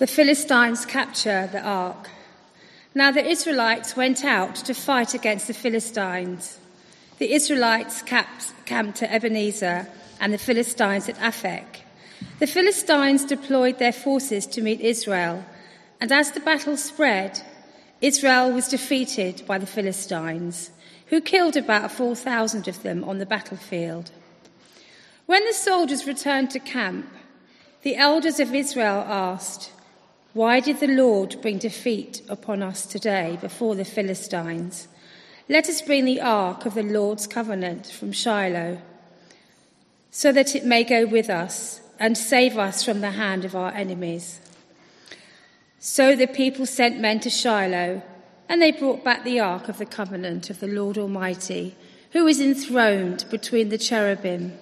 The 0.00 0.06
Philistines 0.06 0.86
capture 0.86 1.46
the 1.52 1.60
ark. 1.60 2.08
Now 2.94 3.10
the 3.10 3.22
Israelites 3.22 3.98
went 3.98 4.24
out 4.24 4.54
to 4.54 4.72
fight 4.72 5.12
against 5.12 5.46
the 5.46 5.52
Philistines. 5.52 6.58
The 7.18 7.34
Israelites 7.34 8.00
camped 8.00 9.02
at 9.02 9.10
Ebenezer 9.10 9.86
and 10.18 10.32
the 10.32 10.38
Philistines 10.38 11.06
at 11.10 11.18
Aphek. 11.18 11.82
The 12.38 12.46
Philistines 12.46 13.26
deployed 13.26 13.78
their 13.78 13.92
forces 13.92 14.46
to 14.46 14.62
meet 14.62 14.80
Israel, 14.80 15.44
and 16.00 16.10
as 16.10 16.30
the 16.30 16.40
battle 16.40 16.78
spread, 16.78 17.42
Israel 18.00 18.52
was 18.52 18.68
defeated 18.68 19.44
by 19.46 19.58
the 19.58 19.66
Philistines, 19.66 20.70
who 21.08 21.20
killed 21.20 21.58
about 21.58 21.92
4,000 21.92 22.68
of 22.68 22.82
them 22.82 23.04
on 23.04 23.18
the 23.18 23.26
battlefield. 23.26 24.12
When 25.26 25.44
the 25.44 25.52
soldiers 25.52 26.06
returned 26.06 26.50
to 26.52 26.58
camp, 26.58 27.06
the 27.82 27.96
elders 27.96 28.40
of 28.40 28.54
Israel 28.54 29.04
asked, 29.06 29.72
Why 30.32 30.60
did 30.60 30.78
the 30.78 30.86
Lord 30.86 31.42
bring 31.42 31.58
defeat 31.58 32.22
upon 32.28 32.62
us 32.62 32.86
today 32.86 33.36
before 33.40 33.74
the 33.74 33.84
Philistines? 33.84 34.86
Let 35.48 35.68
us 35.68 35.82
bring 35.82 36.04
the 36.04 36.20
ark 36.20 36.66
of 36.66 36.74
the 36.74 36.84
Lord's 36.84 37.26
covenant 37.26 37.86
from 37.88 38.12
Shiloh, 38.12 38.80
so 40.12 40.30
that 40.30 40.54
it 40.54 40.64
may 40.64 40.84
go 40.84 41.04
with 41.04 41.28
us 41.28 41.80
and 41.98 42.16
save 42.16 42.56
us 42.56 42.84
from 42.84 43.00
the 43.00 43.10
hand 43.10 43.44
of 43.44 43.56
our 43.56 43.72
enemies. 43.72 44.40
So 45.80 46.14
the 46.14 46.28
people 46.28 46.64
sent 46.64 47.00
men 47.00 47.18
to 47.20 47.30
Shiloh, 47.30 48.00
and 48.48 48.62
they 48.62 48.70
brought 48.70 49.02
back 49.02 49.24
the 49.24 49.40
ark 49.40 49.68
of 49.68 49.78
the 49.78 49.86
covenant 49.86 50.48
of 50.48 50.60
the 50.60 50.68
Lord 50.68 50.96
Almighty, 50.96 51.74
who 52.12 52.28
is 52.28 52.40
enthroned 52.40 53.24
between 53.30 53.68
the 53.70 53.78
cherubim. 53.78 54.56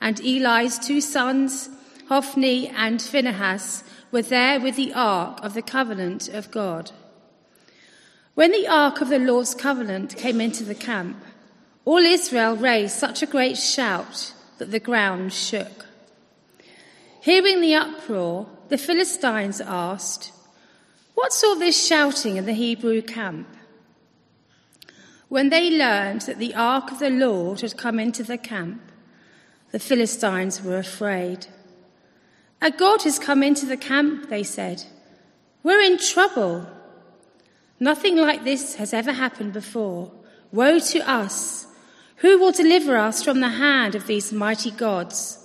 And 0.00 0.20
Eli's 0.20 0.78
two 0.78 1.00
sons, 1.00 1.70
Hophni 2.08 2.68
and 2.68 3.02
Phinehas, 3.02 3.82
were 4.10 4.22
there 4.22 4.60
with 4.60 4.76
the 4.76 4.92
ark 4.94 5.40
of 5.42 5.54
the 5.54 5.62
covenant 5.62 6.28
of 6.28 6.50
God. 6.50 6.92
When 8.34 8.52
the 8.52 8.68
ark 8.68 9.00
of 9.00 9.08
the 9.08 9.18
Lord's 9.18 9.54
covenant 9.54 10.16
came 10.16 10.40
into 10.40 10.64
the 10.64 10.74
camp, 10.74 11.16
all 11.84 11.98
Israel 11.98 12.56
raised 12.56 12.94
such 12.94 13.22
a 13.22 13.26
great 13.26 13.56
shout 13.56 14.32
that 14.58 14.70
the 14.70 14.80
ground 14.80 15.32
shook. 15.32 15.86
Hearing 17.20 17.60
the 17.60 17.74
uproar, 17.74 18.46
the 18.68 18.78
Philistines 18.78 19.60
asked, 19.60 20.32
What's 21.14 21.42
all 21.42 21.58
this 21.58 21.84
shouting 21.84 22.36
in 22.36 22.46
the 22.46 22.52
Hebrew 22.52 23.02
camp? 23.02 23.48
When 25.28 25.50
they 25.50 25.70
learned 25.70 26.22
that 26.22 26.38
the 26.38 26.54
ark 26.54 26.92
of 26.92 27.00
the 27.00 27.10
Lord 27.10 27.60
had 27.60 27.76
come 27.76 27.98
into 27.98 28.22
the 28.22 28.38
camp, 28.38 28.80
the 29.72 29.78
Philistines 29.78 30.62
were 30.62 30.78
afraid. 30.78 31.48
A 32.60 32.70
God 32.70 33.02
has 33.02 33.18
come 33.18 33.42
into 33.42 33.66
the 33.66 33.76
camp, 33.76 34.28
they 34.28 34.42
said. 34.42 34.84
We're 35.62 35.80
in 35.80 35.98
trouble. 35.98 36.66
Nothing 37.78 38.16
like 38.16 38.44
this 38.44 38.74
has 38.76 38.92
ever 38.92 39.12
happened 39.12 39.52
before. 39.52 40.12
Woe 40.50 40.78
to 40.80 41.08
us! 41.08 41.66
Who 42.16 42.38
will 42.38 42.50
deliver 42.50 42.96
us 42.96 43.22
from 43.22 43.40
the 43.40 43.48
hand 43.48 43.94
of 43.94 44.06
these 44.06 44.32
mighty 44.32 44.72
gods? 44.72 45.38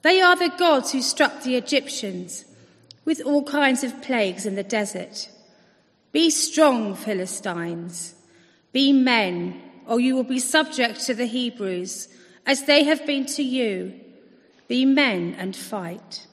They 0.00 0.22
are 0.22 0.36
the 0.36 0.48
gods 0.48 0.92
who 0.92 1.02
struck 1.02 1.42
the 1.42 1.56
Egyptians 1.56 2.46
with 3.04 3.20
all 3.20 3.44
kinds 3.44 3.84
of 3.84 4.02
plagues 4.02 4.46
in 4.46 4.54
the 4.54 4.62
desert. 4.62 5.28
Be 6.12 6.30
strong, 6.30 6.94
Philistines. 6.94 8.14
Be 8.72 8.92
men, 8.92 9.60
or 9.86 10.00
you 10.00 10.14
will 10.14 10.24
be 10.24 10.38
subject 10.38 11.00
to 11.06 11.14
the 11.14 11.26
Hebrews, 11.26 12.08
as 12.46 12.64
they 12.64 12.84
have 12.84 13.06
been 13.06 13.26
to 13.26 13.42
you. 13.42 14.00
Be 14.72 14.86
men 14.86 15.36
and 15.38 15.54
fight. 15.54 16.26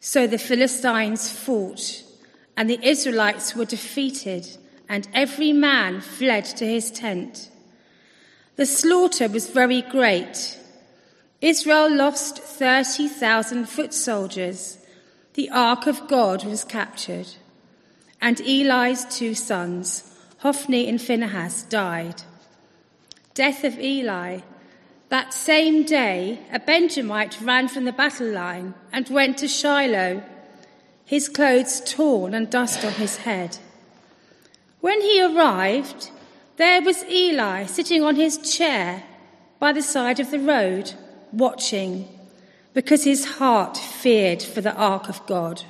So 0.00 0.26
the 0.26 0.36
Philistines 0.36 1.30
fought, 1.30 2.02
and 2.56 2.68
the 2.68 2.84
Israelites 2.84 3.54
were 3.54 3.64
defeated, 3.64 4.58
and 4.88 5.06
every 5.14 5.52
man 5.52 6.00
fled 6.00 6.44
to 6.56 6.66
his 6.66 6.90
tent. 6.90 7.50
The 8.56 8.66
slaughter 8.66 9.28
was 9.28 9.48
very 9.48 9.82
great. 9.82 10.58
Israel 11.40 11.88
lost 11.88 12.40
30,000 12.40 13.68
foot 13.68 13.94
soldiers 13.94 14.78
the 15.34 15.50
ark 15.50 15.86
of 15.86 16.08
God 16.08 16.42
was 16.44 16.64
captured, 16.64 17.28
and 18.20 18.40
Eli's 18.40 19.04
two 19.04 19.36
sons, 19.36 20.12
Hophni 20.38 20.88
and 20.88 21.00
Phinehas, 21.00 21.62
died. 21.62 22.22
Death 23.34 23.62
of 23.62 23.78
Eli. 23.78 24.40
That 25.12 25.34
same 25.34 25.82
day, 25.82 26.38
a 26.50 26.58
Benjamite 26.58 27.38
ran 27.42 27.68
from 27.68 27.84
the 27.84 27.92
battle 27.92 28.30
line 28.30 28.72
and 28.94 29.06
went 29.10 29.36
to 29.38 29.46
Shiloh, 29.46 30.22
his 31.04 31.28
clothes 31.28 31.82
torn 31.84 32.32
and 32.32 32.48
dust 32.48 32.82
on 32.82 32.94
his 32.94 33.18
head. 33.18 33.58
When 34.80 35.02
he 35.02 35.22
arrived, 35.22 36.10
there 36.56 36.80
was 36.80 37.04
Eli 37.04 37.66
sitting 37.66 38.02
on 38.02 38.16
his 38.16 38.38
chair 38.38 39.02
by 39.58 39.74
the 39.74 39.82
side 39.82 40.18
of 40.18 40.30
the 40.30 40.38
road, 40.38 40.94
watching 41.30 42.08
because 42.72 43.04
his 43.04 43.36
heart 43.36 43.76
feared 43.76 44.42
for 44.42 44.62
the 44.62 44.74
ark 44.74 45.10
of 45.10 45.26
God. 45.26 45.62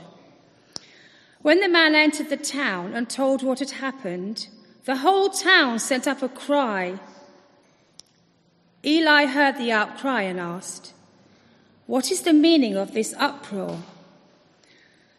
When 1.41 1.59
the 1.59 1.69
man 1.69 1.97
entered 1.97 2.31
the 2.31 2.37
town 2.37 2.95
and 2.95 3.11
told 3.11 3.43
what 3.43 3.59
had 3.59 3.73
happened, 3.73 4.47
the 4.85 4.99
whole 4.99 5.31
town 5.31 5.81
sent 5.81 6.07
up 6.07 6.23
a 6.23 6.29
cry. 6.29 7.01
Eli 8.85 9.27
heard 9.27 9.57
the 9.57 9.71
outcry 9.71 10.23
and 10.23 10.41
asked, 10.41 10.93
What 11.87 12.11
is 12.11 12.23
the 12.23 12.33
meaning 12.33 12.77
of 12.77 12.95
this 12.95 13.15
uproar? 13.17 13.79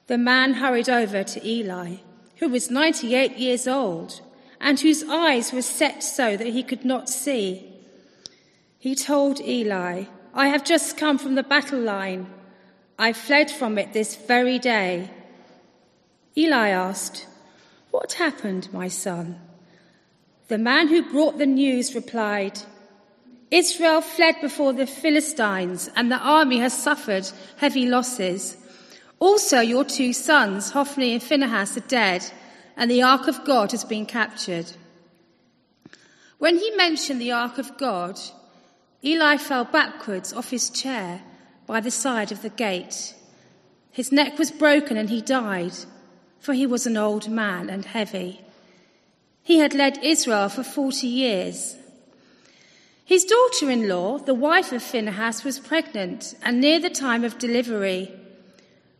The 0.08 0.18
man 0.18 0.56
hurried 0.56 0.90
over 0.90 1.24
to 1.24 1.48
Eli, 1.48 1.98
who 2.38 2.50
was 2.50 2.70
98 2.70 3.38
years 3.38 3.68
old 3.68 4.22
and 4.60 4.80
whose 4.80 5.04
eyes 5.04 5.54
were 5.54 5.62
set 5.62 6.04
so 6.04 6.36
that 6.36 6.48
he 6.48 6.64
could 6.64 6.84
not 6.84 7.10
see. 7.10 7.70
He 8.80 8.96
told 8.96 9.40
Eli, 9.40 10.06
I 10.34 10.48
have 10.48 10.66
just 10.66 10.98
come 10.98 11.18
from 11.18 11.36
the 11.36 11.44
battle 11.44 11.80
line. 11.80 12.28
I 13.00 13.14
fled 13.14 13.50
from 13.50 13.78
it 13.78 13.94
this 13.94 14.16
very 14.16 14.60
day. 14.60 15.10
Eli 16.36 16.70
asked, 16.70 17.28
What 17.92 18.14
happened, 18.14 18.68
my 18.74 18.90
son? 18.90 19.40
The 20.50 20.58
man 20.58 20.90
who 20.90 21.10
brought 21.12 21.38
the 21.38 21.46
news 21.46 21.96
replied, 21.96 22.60
Israel 23.54 24.02
fled 24.02 24.42
before 24.42 24.74
the 24.74 24.88
Philistines, 24.88 25.88
and 25.96 26.12
the 26.12 26.18
army 26.18 26.58
has 26.58 26.74
suffered 26.74 27.30
heavy 27.58 27.86
losses. 27.86 28.58
Also, 29.20 29.60
your 29.60 29.86
two 29.86 30.12
sons, 30.12 30.72
Hophni 30.72 31.14
and 31.14 31.22
Phinehas, 31.22 31.78
are 31.78 31.82
dead, 31.82 32.26
and 32.76 32.90
the 32.90 33.04
ark 33.04 33.28
of 33.28 33.46
God 33.46 33.70
has 33.70 33.84
been 33.84 34.08
captured. 34.08 34.72
When 36.40 36.58
he 36.58 36.72
mentioned 36.72 37.22
the 37.22 37.32
ark 37.32 37.60
of 37.60 37.78
God, 37.78 38.20
Eli 39.06 39.38
fell 39.38 39.66
backwards 39.66 40.34
off 40.34 40.50
his 40.50 40.72
chair 40.72 41.22
by 41.68 41.80
the 41.80 41.92
side 41.92 42.32
of 42.32 42.42
the 42.42 42.50
gate. 42.50 43.14
His 43.92 44.12
neck 44.12 44.40
was 44.40 44.50
broken 44.50 44.98
and 44.98 45.12
he 45.12 45.22
died, 45.22 45.74
for 46.40 46.54
he 46.54 46.66
was 46.66 46.88
an 46.88 46.98
old 46.98 47.30
man 47.30 47.70
and 47.70 47.86
heavy. 47.86 48.42
He 49.44 49.60
had 49.60 49.76
led 49.76 50.04
Israel 50.04 50.50
for 50.50 50.64
40 50.64 51.06
years. 51.06 51.76
His 53.06 53.26
daughter 53.26 53.70
in 53.70 53.88
law, 53.88 54.18
the 54.18 54.34
wife 54.34 54.72
of 54.72 54.82
Phinehas, 54.82 55.44
was 55.44 55.60
pregnant 55.60 56.36
and 56.42 56.60
near 56.62 56.80
the 56.80 56.90
time 56.90 57.24
of 57.24 57.38
delivery. 57.38 58.12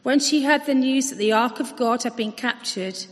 When 0.04 0.20
she 0.20 0.44
heard 0.44 0.66
the 0.66 0.76
news 0.76 1.10
that 1.10 1.16
the 1.16 1.32
ark 1.32 1.60
of 1.60 1.76
God 1.76 2.04
had 2.04 2.16
been 2.16 2.34
captured 2.34 3.06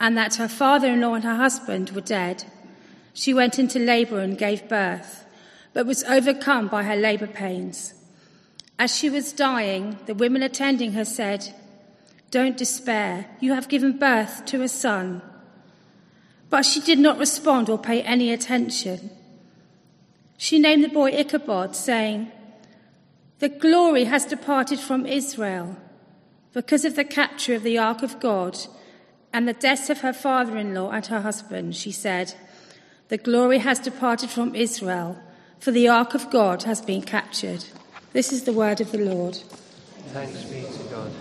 and 0.00 0.16
that 0.16 0.34
her 0.36 0.48
father 0.48 0.88
in 0.88 1.00
law 1.00 1.14
and 1.14 1.24
her 1.24 1.36
husband 1.36 1.90
were 1.90 2.00
dead, 2.00 2.44
she 3.14 3.32
went 3.32 3.58
into 3.58 3.78
labor 3.78 4.18
and 4.18 4.36
gave 4.36 4.68
birth 4.68 5.22
but 5.72 5.86
was 5.86 6.04
overcome 6.04 6.68
by 6.68 6.82
her 6.82 6.96
labor 6.96 7.26
pains. 7.26 7.94
As 8.78 8.94
she 8.94 9.08
was 9.08 9.32
dying, 9.32 9.98
the 10.06 10.14
women 10.14 10.42
attending 10.42 10.92
her 10.92 11.04
said, 11.04 11.54
Don't 12.30 12.56
despair, 12.56 13.26
you 13.40 13.54
have 13.54 13.68
given 13.68 13.98
birth 13.98 14.44
to 14.46 14.62
a 14.62 14.68
son. 14.68 15.22
But 16.50 16.66
she 16.66 16.80
did 16.80 16.98
not 16.98 17.18
respond 17.18 17.70
or 17.70 17.78
pay 17.78 18.02
any 18.02 18.32
attention. 18.32 19.10
She 20.42 20.58
named 20.58 20.82
the 20.82 20.88
boy 20.88 21.12
Ichabod, 21.12 21.76
saying, 21.76 22.32
The 23.38 23.48
glory 23.48 24.06
has 24.06 24.24
departed 24.24 24.80
from 24.80 25.06
Israel 25.06 25.76
because 26.52 26.84
of 26.84 26.96
the 26.96 27.04
capture 27.04 27.54
of 27.54 27.62
the 27.62 27.78
ark 27.78 28.02
of 28.02 28.18
God 28.18 28.58
and 29.32 29.46
the 29.46 29.52
deaths 29.52 29.88
of 29.88 30.00
her 30.00 30.12
father 30.12 30.56
in 30.56 30.74
law 30.74 30.90
and 30.90 31.06
her 31.06 31.20
husband. 31.20 31.76
She 31.76 31.92
said, 31.92 32.34
The 33.06 33.18
glory 33.18 33.58
has 33.58 33.78
departed 33.78 34.30
from 34.30 34.56
Israel 34.56 35.16
for 35.60 35.70
the 35.70 35.86
ark 35.86 36.12
of 36.12 36.28
God 36.28 36.64
has 36.64 36.80
been 36.80 37.02
captured. 37.02 37.64
This 38.12 38.32
is 38.32 38.42
the 38.42 38.52
word 38.52 38.80
of 38.80 38.90
the 38.90 38.98
Lord. 38.98 39.36
Thanks 40.08 40.42
be 40.42 40.62
to 40.62 40.90
God. 40.90 41.12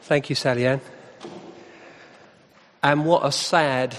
Thank 0.00 0.30
you, 0.30 0.34
Sally 0.34 0.66
Ann. 0.66 0.80
And 2.82 3.06
what 3.06 3.24
a 3.24 3.30
sad, 3.30 3.96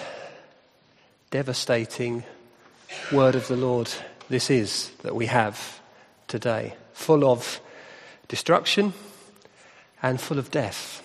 devastating 1.32 2.26
word 3.12 3.36
of 3.36 3.48
the 3.48 3.58
Lord 3.58 3.90
this 4.30 4.50
is 4.50 4.90
that 5.04 5.16
we 5.16 5.28
have 5.28 5.80
today, 6.28 6.76
full 6.94 7.30
of 7.30 7.60
destruction 8.28 8.94
and 10.02 10.20
full 10.20 10.40
of 10.40 10.50
death. 10.50 11.04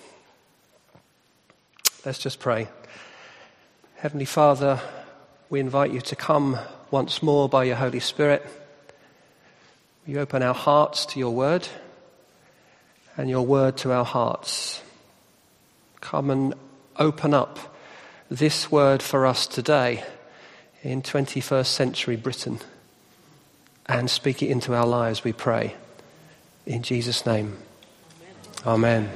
Let's 2.07 2.19
just 2.19 2.41
pray. 2.41 2.69
Heavenly 3.97 4.25
Father, 4.25 4.81
we 5.51 5.61
invite 5.61 5.93
you 5.93 6.01
to 6.01 6.17
come 6.17 6.59
once 6.91 7.23
more 7.23 7.49
by 7.49 7.65
your 7.65 7.77
Holy 7.77 8.01
Spirit. 8.01 8.47
We 10.07 10.17
open 10.17 10.43
our 10.43 10.55
hearts 10.55 11.05
to 11.07 11.19
your 11.19 11.35
word 11.35 11.69
and 13.17 13.29
your 13.29 13.45
word 13.45 13.77
to 13.79 13.93
our 13.93 14.05
hearts. 14.05 14.81
Come 16.01 16.31
and 16.31 16.55
open 16.97 17.35
up 17.35 17.77
this 18.31 18.71
word 18.71 19.03
for 19.03 19.27
us 19.27 19.47
today 19.47 20.05
in 20.83 21.03
21st 21.03 21.67
century 21.67 22.17
Britain 22.17 22.59
and 23.87 24.09
speak 24.11 24.43
it 24.43 24.51
into 24.51 24.75
our 24.75 24.87
lives, 24.87 25.25
we 25.25 25.33
pray. 25.33 25.75
In 26.67 26.83
Jesus' 26.83 27.25
name. 27.25 27.57
Amen. 28.67 29.11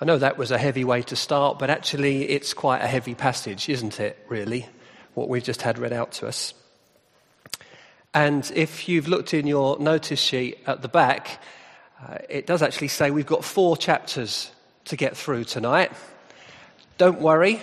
I 0.00 0.04
know 0.04 0.18
that 0.18 0.38
was 0.38 0.50
a 0.50 0.58
heavy 0.58 0.84
way 0.84 1.02
to 1.02 1.16
start, 1.16 1.58
but 1.58 1.70
actually 1.70 2.28
it's 2.28 2.54
quite 2.54 2.82
a 2.82 2.86
heavy 2.86 3.14
passage, 3.14 3.68
isn't 3.68 4.00
it, 4.00 4.18
really? 4.28 4.66
What 5.14 5.28
we've 5.28 5.44
just 5.44 5.62
had 5.62 5.78
read 5.78 5.92
out 5.92 6.12
to 6.12 6.26
us. 6.26 6.54
And 8.14 8.50
if 8.54 8.88
you've 8.88 9.08
looked 9.08 9.32
in 9.32 9.46
your 9.46 9.78
notice 9.78 10.20
sheet 10.20 10.58
at 10.66 10.82
the 10.82 10.88
back, 10.88 11.40
uh, 12.02 12.18
it 12.28 12.46
does 12.46 12.62
actually 12.62 12.88
say 12.88 13.10
we've 13.10 13.26
got 13.26 13.44
four 13.44 13.76
chapters 13.76 14.50
to 14.86 14.96
get 14.96 15.16
through 15.16 15.44
tonight. 15.44 15.92
Don't 16.98 17.20
worry, 17.20 17.60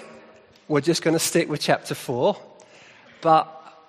we're 0.68 0.82
just 0.82 1.04
going 1.04 1.14
to 1.14 1.20
stick 1.20 1.50
with 1.50 1.62
chapter 1.62 1.94
four. 1.94 2.38
But 3.22 3.48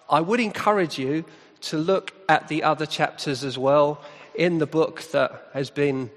I 0.08 0.20
would 0.20 0.40
encourage 0.40 0.98
you 0.98 1.24
to 1.62 1.78
look 1.78 2.12
at 2.28 2.48
the 2.48 2.62
other 2.62 2.86
chapters 2.86 3.42
as 3.42 3.56
well 3.56 4.02
in 4.34 4.58
the 4.58 4.66
book 4.66 5.02
that 5.12 5.48
has 5.52 5.70
been 5.70 6.10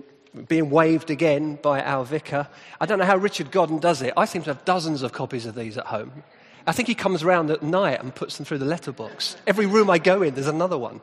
being 0.47 0.69
waved 0.69 1.09
again 1.09 1.55
by 1.61 1.81
our 1.81 2.03
vicar. 2.03 2.47
I 2.81 2.85
don't 2.85 2.99
know 2.99 3.05
how 3.05 3.17
Richard 3.17 3.51
Godden 3.51 3.79
does 3.79 4.01
it. 4.01 4.13
I 4.17 4.25
seem 4.25 4.41
to 4.43 4.49
have 4.49 4.65
dozens 4.65 5.03
of 5.03 5.13
copies 5.13 5.45
of 5.45 5.55
these 5.55 5.77
at 5.77 5.85
home. 5.85 6.23
I 6.65 6.71
think 6.71 6.87
he 6.87 6.95
comes 6.95 7.23
around 7.23 7.49
at 7.51 7.61
night 7.61 8.01
and 8.01 8.13
puts 8.13 8.37
them 8.37 8.45
through 8.45 8.59
the 8.59 8.65
letterbox. 8.65 9.37
Every 9.47 9.67
room 9.67 9.89
I 9.89 9.99
go 9.99 10.21
in, 10.21 10.33
there's 10.33 10.47
another 10.47 10.77
one. 10.77 11.01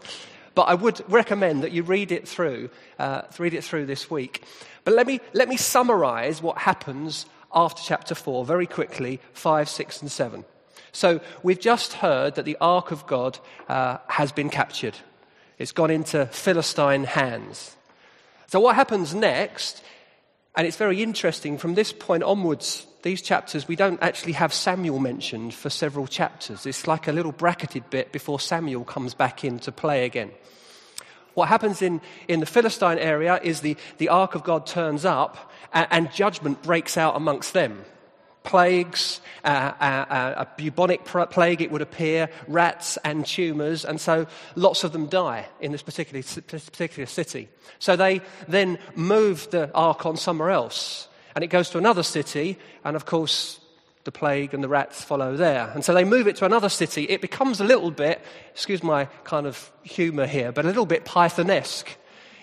But 0.55 0.63
I 0.63 0.75
would 0.75 1.03
recommend 1.09 1.63
that 1.63 1.73
you 1.73 1.85
read 1.85 2.13
it 2.13 2.27
through, 2.27 2.71
uh, 2.99 3.23
read 3.39 3.55
it 3.55 3.63
through 3.63 3.87
this 3.87 4.11
week. 4.11 4.43
But 4.85 4.95
let 4.95 5.07
me, 5.07 5.21
let 5.33 5.49
me 5.49 5.57
summarize 5.57 6.43
what 6.43 6.59
happens 6.59 7.27
after 7.53 7.83
chapter 7.83 8.15
4 8.15 8.45
very 8.45 8.67
quickly 8.67 9.21
5, 9.33 9.69
6, 9.69 10.03
and 10.03 10.11
7. 10.11 10.45
So 10.93 11.21
we've 11.43 11.61
just 11.61 11.95
heard 11.95 12.35
that 12.35 12.45
the 12.45 12.57
Ark 12.61 12.91
of 12.91 13.07
God 13.07 13.39
uh, 13.69 13.99
has 14.09 14.33
been 14.33 14.51
captured, 14.51 14.97
it's 15.59 15.73
gone 15.73 15.91
into 15.91 16.27
Philistine 16.27 17.05
hands. 17.05 17.77
So, 18.47 18.59
what 18.59 18.75
happens 18.75 19.15
next, 19.15 19.83
and 20.57 20.67
it's 20.67 20.77
very 20.77 21.03
interesting, 21.03 21.59
from 21.59 21.75
this 21.75 21.93
point 21.93 22.25
onwards, 22.25 22.87
these 23.03 23.23
chapters, 23.23 23.69
we 23.69 23.77
don't 23.77 24.03
actually 24.03 24.33
have 24.33 24.53
Samuel 24.53 24.99
mentioned 24.99 25.55
for 25.55 25.71
several 25.71 26.07
chapters. 26.07 26.67
It's 26.67 26.87
like 26.87 27.09
a 27.09 27.13
little 27.13 27.33
bracketed 27.33 27.89
bit 27.91 28.13
before 28.13 28.41
Samuel 28.41 28.85
comes 28.85 29.15
back 29.15 29.45
into 29.45 29.71
play 29.71 30.05
again. 30.05 30.33
What 31.35 31.49
happens 31.49 31.81
in, 31.81 32.01
in 32.27 32.41
the 32.41 32.47
Philistine 32.47 32.99
area 32.99 33.41
is 33.43 33.61
the, 33.61 33.77
the 33.99 34.09
Ark 34.09 34.35
of 34.35 34.43
God 34.43 34.67
turns 34.67 35.05
up 35.05 35.50
and, 35.73 36.13
judgment 36.13 36.63
breaks 36.63 36.97
out 36.97 37.17
amongst 37.17 37.53
them 37.53 37.85
plagues, 38.43 39.21
uh, 39.45 39.73
uh, 39.81 39.85
uh, 39.85 40.35
a 40.39 40.49
bubonic 40.57 41.05
plague, 41.05 41.61
it 41.61 41.71
would 41.71 41.83
appear, 41.83 42.29
rats 42.49 42.97
and 43.05 43.27
tumours, 43.27 43.85
and 43.85 44.01
so 44.01 44.27
lots 44.55 44.85
of 44.85 44.93
them 44.93 45.07
die 45.07 45.47
in 45.61 45.73
this 45.73 45.83
particular, 45.83 46.23
particular 46.23 47.07
city. 47.07 47.49
So 47.79 47.97
they 47.97 48.23
then 48.49 48.79
move 48.95 49.51
the 49.51 49.71
ark 49.75 50.07
on 50.07 50.17
somewhere 50.17 50.51
else, 50.51 51.09
and 51.35 51.45
it 51.45 51.49
goes 51.49 51.71
to 51.71 51.79
another 51.79 52.03
city, 52.03 52.59
and 52.85 52.97
of 52.97 53.05
course, 53.05 53.61
the 54.05 54.13
plague 54.13 54.55
and 54.55 54.65
the 54.65 54.69
rats 54.69 55.05
follow 55.05 55.37
there. 55.37 55.71
And 55.75 55.85
so 55.85 55.93
they 55.93 56.05
move 56.05 56.27
it 56.27 56.37
to 56.37 56.47
another 56.47 56.71
city. 56.71 57.05
It 57.05 57.21
becomes 57.21 57.61
a 57.61 57.65
little 57.65 57.91
bit, 57.91 58.23
excuse 58.51 58.83
my 58.83 59.05
kind 59.25 59.47
of 59.47 59.71
humour 59.83 60.27
here, 60.27 60.53
but 60.53 60.65
a 60.65 60.69
little 60.69 60.87
bit 60.87 61.05
Pythonesque. 61.05 61.89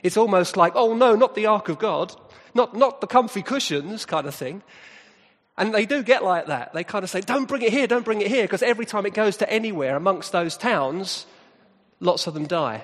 It's 0.03 0.17
almost 0.17 0.55
like, 0.55 0.73
oh 0.75 0.93
no, 0.93 1.15
not 1.15 1.33
the 1.33 1.47
Ark 1.47 1.69
of 1.69 1.79
God, 1.79 2.15
not, 2.57 2.75
not 2.75 2.99
the 2.99 3.07
comfy 3.07 3.41
cushions 3.41 4.05
kind 4.05 4.27
of 4.27 4.35
thing. 4.35 4.63
And 5.57 5.73
they 5.73 5.85
do 5.85 6.03
get 6.03 6.23
like 6.23 6.47
that. 6.47 6.73
They 6.73 6.83
kind 6.83 7.03
of 7.03 7.09
say, 7.09 7.21
don't 7.21 7.47
bring 7.47 7.61
it 7.61 7.71
here, 7.71 7.87
don't 7.87 8.03
bring 8.03 8.21
it 8.21 8.27
here, 8.27 8.43
because 8.43 8.61
every 8.61 8.85
time 8.85 9.05
it 9.05 9.13
goes 9.13 9.37
to 9.37 9.49
anywhere 9.49 9.95
amongst 9.95 10.31
those 10.31 10.57
towns, 10.57 11.25
lots 11.99 12.27
of 12.27 12.33
them 12.33 12.45
die. 12.45 12.83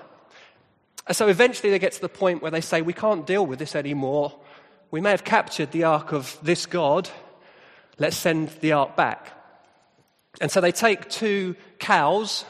And 1.05 1.15
so 1.15 1.27
eventually 1.27 1.69
they 1.69 1.79
get 1.79 1.91
to 1.93 2.01
the 2.01 2.09
point 2.09 2.41
where 2.41 2.51
they 2.51 2.61
say, 2.61 2.81
we 2.81 2.93
can't 2.93 3.27
deal 3.27 3.45
with 3.45 3.59
this 3.59 3.75
anymore. 3.75 4.33
We 4.89 5.01
may 5.01 5.11
have 5.11 5.23
captured 5.23 5.71
the 5.71 5.83
ark 5.83 6.13
of 6.13 6.39
this 6.41 6.65
God. 6.65 7.09
Let's 7.99 8.15
send 8.15 8.49
the 8.61 8.71
ark 8.71 8.95
back. 8.95 9.31
And 10.39 10.49
so 10.49 10.61
they 10.61 10.71
take 10.71 11.09
two 11.09 11.55
cows 11.77 12.45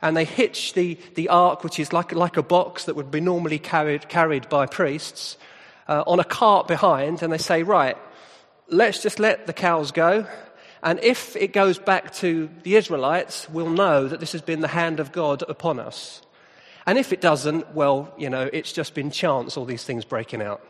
and 0.00 0.16
they 0.16 0.24
hitch 0.24 0.74
the, 0.74 0.98
the 1.14 1.28
ark, 1.28 1.64
which 1.64 1.78
is 1.78 1.92
like, 1.92 2.12
like 2.12 2.36
a 2.36 2.42
box 2.42 2.84
that 2.84 2.96
would 2.96 3.10
be 3.10 3.20
normally 3.20 3.58
carried, 3.58 4.08
carried 4.08 4.48
by 4.48 4.66
priests, 4.66 5.36
uh, 5.88 6.04
on 6.06 6.20
a 6.20 6.24
cart 6.24 6.68
behind, 6.68 7.22
and 7.22 7.32
they 7.32 7.38
say, 7.38 7.62
right, 7.62 7.96
let's 8.68 9.02
just 9.02 9.18
let 9.18 9.46
the 9.46 9.52
cows 9.52 9.92
go. 9.92 10.26
And 10.82 11.00
if 11.02 11.34
it 11.36 11.52
goes 11.52 11.78
back 11.78 12.12
to 12.14 12.50
the 12.62 12.76
Israelites, 12.76 13.48
we'll 13.48 13.70
know 13.70 14.06
that 14.06 14.20
this 14.20 14.32
has 14.32 14.42
been 14.42 14.60
the 14.60 14.68
hand 14.68 15.00
of 15.00 15.12
God 15.12 15.42
upon 15.48 15.80
us. 15.80 16.20
And 16.86 16.98
if 16.98 17.12
it 17.12 17.20
doesn't, 17.20 17.74
well, 17.74 18.12
you 18.18 18.28
know, 18.28 18.50
it's 18.52 18.72
just 18.72 18.94
been 18.94 19.10
chance, 19.10 19.56
all 19.56 19.64
these 19.64 19.84
things 19.84 20.04
breaking 20.04 20.42
out. 20.42 20.60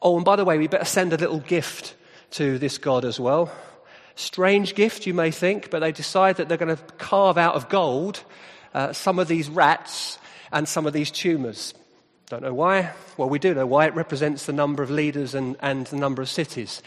Oh, 0.00 0.16
and 0.16 0.24
by 0.24 0.36
the 0.36 0.44
way, 0.44 0.56
we 0.56 0.68
better 0.68 0.84
send 0.84 1.12
a 1.12 1.16
little 1.16 1.40
gift 1.40 1.94
to 2.32 2.58
this 2.58 2.78
God 2.78 3.04
as 3.04 3.20
well. 3.20 3.52
Strange 4.14 4.74
gift, 4.74 5.06
you 5.06 5.14
may 5.14 5.30
think, 5.30 5.70
but 5.70 5.80
they 5.80 5.92
decide 5.92 6.36
that 6.36 6.48
they're 6.48 6.56
going 6.56 6.74
to 6.74 6.82
carve 6.94 7.36
out 7.36 7.54
of 7.54 7.68
gold 7.68 8.24
uh, 8.74 8.92
some 8.92 9.18
of 9.18 9.28
these 9.28 9.48
rats 9.50 10.18
and 10.50 10.66
some 10.66 10.86
of 10.86 10.92
these 10.92 11.10
tumors. 11.10 11.74
Don't 12.28 12.42
know 12.42 12.52
why. 12.52 12.92
Well, 13.16 13.30
we 13.30 13.38
do 13.38 13.54
know 13.54 13.66
why. 13.66 13.86
It 13.86 13.94
represents 13.94 14.44
the 14.44 14.52
number 14.52 14.82
of 14.82 14.90
leaders 14.90 15.34
and, 15.34 15.56
and 15.60 15.86
the 15.86 15.96
number 15.96 16.20
of 16.20 16.28
cities. 16.28 16.82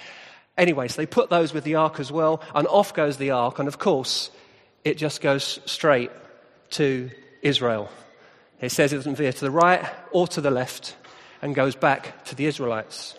Anyway, 0.55 0.87
so 0.87 1.01
they 1.01 1.07
put 1.07 1.29
those 1.29 1.53
with 1.53 1.63
the 1.63 1.75
ark 1.75 1.99
as 1.99 2.11
well, 2.11 2.41
and 2.53 2.67
off 2.67 2.93
goes 2.93 3.17
the 3.17 3.31
ark, 3.31 3.57
and 3.57 3.67
of 3.67 3.79
course, 3.79 4.29
it 4.83 4.97
just 4.97 5.21
goes 5.21 5.59
straight 5.65 6.11
to 6.71 7.09
Israel. 7.41 7.89
It 8.59 8.71
says 8.71 8.93
it 8.93 8.97
doesn't 8.97 9.15
veer 9.15 9.33
to 9.33 9.45
the 9.45 9.51
right 9.51 9.83
or 10.11 10.27
to 10.27 10.41
the 10.41 10.51
left 10.51 10.95
and 11.41 11.55
goes 11.55 11.75
back 11.75 12.23
to 12.25 12.35
the 12.35 12.45
Israelites. 12.45 13.17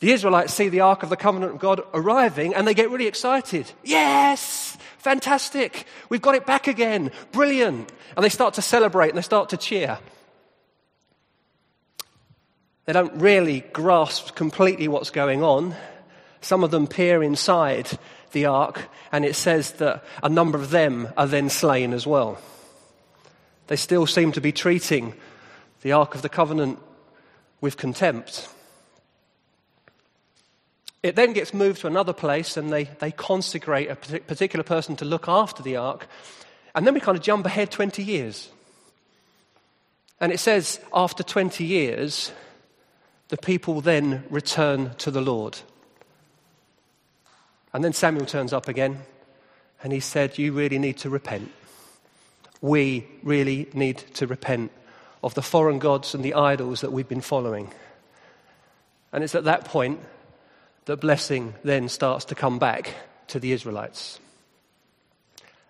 The 0.00 0.12
Israelites 0.12 0.52
see 0.52 0.68
the 0.68 0.80
Ark 0.80 1.02
of 1.02 1.08
the 1.08 1.16
Covenant 1.16 1.54
of 1.54 1.60
God 1.60 1.80
arriving 1.94 2.54
and 2.54 2.66
they 2.66 2.74
get 2.74 2.90
really 2.90 3.06
excited. 3.06 3.70
Yes! 3.82 4.76
Fantastic! 4.98 5.86
We've 6.10 6.20
got 6.20 6.34
it 6.34 6.44
back 6.44 6.66
again! 6.66 7.10
Brilliant! 7.32 7.90
And 8.16 8.24
they 8.24 8.28
start 8.28 8.54
to 8.54 8.62
celebrate 8.62 9.08
and 9.08 9.18
they 9.18 9.22
start 9.22 9.50
to 9.50 9.56
cheer. 9.56 9.98
They 12.90 12.94
don't 12.94 13.20
really 13.20 13.60
grasp 13.72 14.34
completely 14.34 14.88
what's 14.88 15.10
going 15.10 15.44
on. 15.44 15.76
Some 16.40 16.64
of 16.64 16.72
them 16.72 16.88
peer 16.88 17.22
inside 17.22 17.88
the 18.32 18.46
ark, 18.46 18.88
and 19.12 19.24
it 19.24 19.36
says 19.36 19.70
that 19.74 20.02
a 20.24 20.28
number 20.28 20.58
of 20.58 20.70
them 20.70 21.06
are 21.16 21.28
then 21.28 21.50
slain 21.50 21.92
as 21.92 22.04
well. 22.04 22.40
They 23.68 23.76
still 23.76 24.08
seem 24.08 24.32
to 24.32 24.40
be 24.40 24.50
treating 24.50 25.14
the 25.82 25.92
Ark 25.92 26.16
of 26.16 26.22
the 26.22 26.28
Covenant 26.28 26.80
with 27.60 27.76
contempt. 27.76 28.48
It 31.04 31.14
then 31.14 31.32
gets 31.32 31.54
moved 31.54 31.82
to 31.82 31.86
another 31.86 32.12
place, 32.12 32.56
and 32.56 32.72
they, 32.72 32.90
they 32.98 33.12
consecrate 33.12 33.88
a 33.88 33.94
particular 33.94 34.64
person 34.64 34.96
to 34.96 35.04
look 35.04 35.28
after 35.28 35.62
the 35.62 35.76
ark. 35.76 36.08
And 36.74 36.84
then 36.84 36.94
we 36.94 36.98
kind 36.98 37.16
of 37.16 37.22
jump 37.22 37.46
ahead 37.46 37.70
20 37.70 38.02
years. 38.02 38.48
And 40.18 40.32
it 40.32 40.40
says, 40.40 40.80
after 40.92 41.22
20 41.22 41.64
years, 41.64 42.32
the 43.30 43.36
people 43.36 43.80
then 43.80 44.24
return 44.28 44.92
to 44.98 45.10
the 45.10 45.20
Lord. 45.20 45.58
And 47.72 47.82
then 47.82 47.92
Samuel 47.92 48.26
turns 48.26 48.52
up 48.52 48.66
again 48.66 49.02
and 49.82 49.92
he 49.92 50.00
said, 50.00 50.36
You 50.36 50.52
really 50.52 50.78
need 50.78 50.98
to 50.98 51.10
repent. 51.10 51.50
We 52.60 53.06
really 53.22 53.68
need 53.72 53.98
to 54.14 54.26
repent 54.26 54.72
of 55.22 55.34
the 55.34 55.42
foreign 55.42 55.78
gods 55.78 56.14
and 56.14 56.24
the 56.24 56.34
idols 56.34 56.80
that 56.80 56.92
we've 56.92 57.08
been 57.08 57.20
following. 57.20 57.72
And 59.12 59.22
it's 59.22 59.36
at 59.36 59.44
that 59.44 59.64
point 59.64 60.00
that 60.86 60.96
blessing 60.96 61.54
then 61.62 61.88
starts 61.88 62.24
to 62.26 62.34
come 62.34 62.58
back 62.58 62.94
to 63.28 63.38
the 63.38 63.52
Israelites. 63.52 64.18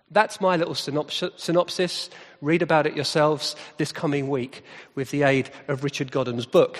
That's 0.09 0.41
my 0.41 0.57
little 0.57 0.75
synopsis. 0.75 2.09
Read 2.41 2.61
about 2.63 2.87
it 2.87 2.95
yourselves 2.95 3.55
this 3.77 3.91
coming 3.91 4.29
week 4.29 4.63
with 4.95 5.11
the 5.11 5.23
aid 5.23 5.51
of 5.67 5.83
Richard 5.83 6.11
Godden's 6.11 6.47
book. 6.47 6.79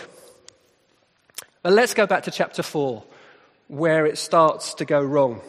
But 1.64 1.74
let's 1.74 1.94
go 1.94 2.08
back 2.08 2.24
to 2.24 2.32
chapter 2.32 2.64
4, 2.64 3.04
where 3.68 4.06
it 4.06 4.18
starts 4.18 4.74
to 4.76 4.86
go 4.86 5.02
wrong. 5.02 5.42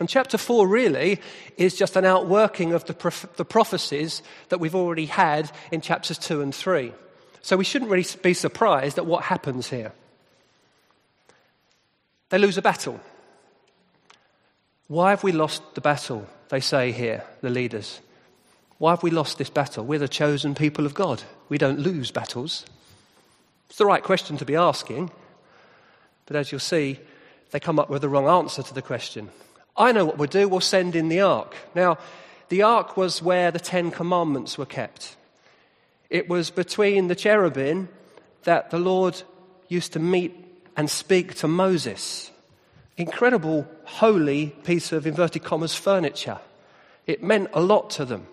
And 0.00 0.08
chapter 0.08 0.36
4 0.36 0.66
really 0.66 1.20
is 1.56 1.76
just 1.76 1.96
an 1.96 2.04
outworking 2.04 2.72
of 2.72 2.84
the, 2.84 2.94
prof- 2.94 3.28
the 3.36 3.44
prophecies 3.44 4.22
that 4.48 4.58
we've 4.58 4.74
already 4.74 5.06
had 5.06 5.50
in 5.70 5.80
chapters 5.80 6.18
2 6.18 6.40
and 6.40 6.54
3. 6.54 6.92
So 7.42 7.56
we 7.56 7.64
shouldn't 7.64 7.90
really 7.90 8.06
be 8.22 8.34
surprised 8.34 8.98
at 8.98 9.06
what 9.06 9.24
happens 9.24 9.68
here. 9.68 9.92
They 12.30 12.38
lose 12.38 12.58
a 12.58 12.62
battle. 12.62 13.00
Why 14.88 15.10
have 15.10 15.22
we 15.22 15.32
lost 15.32 15.62
the 15.74 15.80
battle? 15.80 16.26
They 16.48 16.60
say 16.60 16.90
here, 16.90 17.24
the 17.40 17.50
leaders. 17.50 18.00
Why 18.78 18.90
have 18.90 19.02
we 19.02 19.10
lost 19.10 19.38
this 19.38 19.50
battle? 19.50 19.84
We're 19.84 19.98
the 19.98 20.08
chosen 20.08 20.54
people 20.54 20.84
of 20.84 20.94
God. 20.94 21.22
We 21.48 21.58
don't 21.58 21.78
lose 21.78 22.10
battles. 22.10 22.66
It's 23.68 23.78
the 23.78 23.86
right 23.86 24.02
question 24.02 24.36
to 24.38 24.44
be 24.44 24.56
asking. 24.56 25.10
But 26.26 26.36
as 26.36 26.50
you'll 26.50 26.60
see, 26.60 27.00
they 27.50 27.60
come 27.60 27.78
up 27.78 27.90
with 27.90 28.02
the 28.02 28.08
wrong 28.08 28.26
answer 28.26 28.62
to 28.62 28.74
the 28.74 28.82
question. 28.82 29.30
I 29.76 29.92
know 29.92 30.04
what 30.04 30.18
we'll 30.18 30.28
do. 30.28 30.48
We'll 30.48 30.60
send 30.60 30.96
in 30.96 31.08
the 31.08 31.20
ark. 31.20 31.54
Now, 31.74 31.98
the 32.48 32.62
ark 32.62 32.96
was 32.96 33.22
where 33.22 33.50
the 33.50 33.58
Ten 33.58 33.90
Commandments 33.90 34.56
were 34.56 34.66
kept. 34.66 35.16
It 36.10 36.28
was 36.28 36.50
between 36.50 37.08
the 37.08 37.14
cherubim 37.14 37.88
that 38.44 38.70
the 38.70 38.78
Lord 38.78 39.22
used 39.68 39.92
to 39.94 39.98
meet 39.98 40.34
and 40.76 40.88
speak 40.88 41.34
to 41.36 41.48
Moses. 41.48 42.30
Incredible, 42.96 43.66
holy 43.84 44.48
piece 44.64 44.92
of 44.92 45.06
inverted 45.06 45.42
commas 45.42 45.74
furniture. 45.74 46.38
It 47.06 47.22
meant 47.22 47.50
a 47.52 47.60
lot 47.60 47.90
to 47.90 48.04
them. 48.04 48.26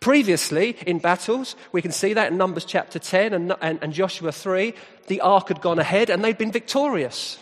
Previously, 0.00 0.76
in 0.86 0.98
battles, 0.98 1.54
we 1.70 1.82
can 1.82 1.92
see 1.92 2.14
that 2.14 2.32
in 2.32 2.38
Numbers 2.38 2.64
chapter 2.64 2.98
10 2.98 3.32
and, 3.32 3.54
and, 3.60 3.78
and 3.82 3.92
Joshua 3.92 4.32
3, 4.32 4.74
the 5.06 5.20
ark 5.20 5.48
had 5.48 5.60
gone 5.60 5.78
ahead 5.78 6.10
and 6.10 6.24
they'd 6.24 6.38
been 6.38 6.52
victorious. 6.52 7.38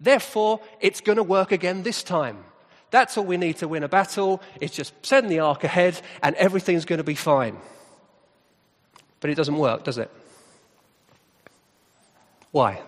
Therefore, 0.00 0.60
it's 0.80 1.00
going 1.00 1.16
to 1.16 1.22
work 1.22 1.52
again 1.52 1.82
this 1.82 2.02
time. 2.02 2.44
That's 2.90 3.18
all 3.18 3.24
we 3.24 3.36
need 3.36 3.56
to 3.58 3.68
win 3.68 3.82
a 3.82 3.88
battle. 3.88 4.40
It's 4.60 4.74
just 4.74 4.94
send 5.04 5.30
the 5.30 5.40
ark 5.40 5.64
ahead 5.64 6.00
and 6.22 6.34
everything's 6.36 6.84
going 6.84 6.98
to 6.98 7.04
be 7.04 7.14
fine. 7.14 7.58
But 9.20 9.30
it 9.30 9.34
doesn't 9.34 9.58
work, 9.58 9.84
does 9.84 9.98
it? 9.98 10.10
Why? 12.52 12.80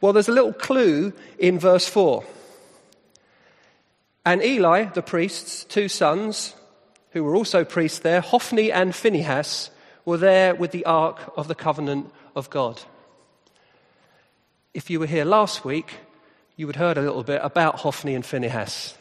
Well, 0.00 0.12
there's 0.12 0.28
a 0.28 0.32
little 0.32 0.52
clue 0.52 1.12
in 1.38 1.58
verse 1.58 1.88
4. 1.88 2.24
And 4.24 4.42
Eli, 4.42 4.84
the 4.84 5.02
priest's 5.02 5.64
two 5.64 5.88
sons, 5.88 6.54
who 7.18 7.24
were 7.24 7.34
also 7.34 7.64
priests 7.64 7.98
there, 7.98 8.20
Hophni 8.20 8.70
and 8.70 8.94
Phinehas, 8.94 9.70
were 10.04 10.18
there 10.18 10.54
with 10.54 10.70
the 10.70 10.84
ark 10.84 11.32
of 11.36 11.48
the 11.48 11.54
covenant 11.56 12.12
of 12.36 12.48
God. 12.48 12.80
If 14.72 14.88
you 14.88 15.00
were 15.00 15.06
here 15.06 15.24
last 15.24 15.64
week, 15.64 15.96
you 16.54 16.68
would 16.68 16.76
have 16.76 16.96
heard 16.96 16.98
a 16.98 17.02
little 17.02 17.24
bit 17.24 17.40
about 17.42 17.80
Hophni 17.80 18.14
and 18.14 18.24
Phinehas. 18.24 18.96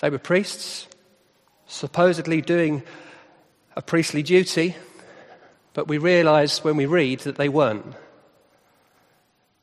They 0.00 0.10
were 0.10 0.18
priests, 0.18 0.86
supposedly 1.66 2.42
doing 2.42 2.82
a 3.74 3.80
priestly 3.80 4.22
duty, 4.22 4.76
but 5.72 5.88
we 5.88 5.96
realize 5.96 6.62
when 6.62 6.76
we 6.76 6.84
read 6.84 7.20
that 7.20 7.36
they 7.36 7.48
weren't. 7.48 7.86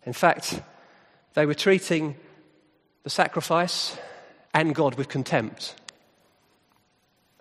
In 0.04 0.14
fact, 0.14 0.64
they 1.36 1.46
were 1.46 1.54
treating 1.54 2.16
the 3.04 3.12
sacrifice 3.12 3.96
and 4.60 4.76
God 4.76 4.96
with 4.96 5.08
contempt. 5.08 5.76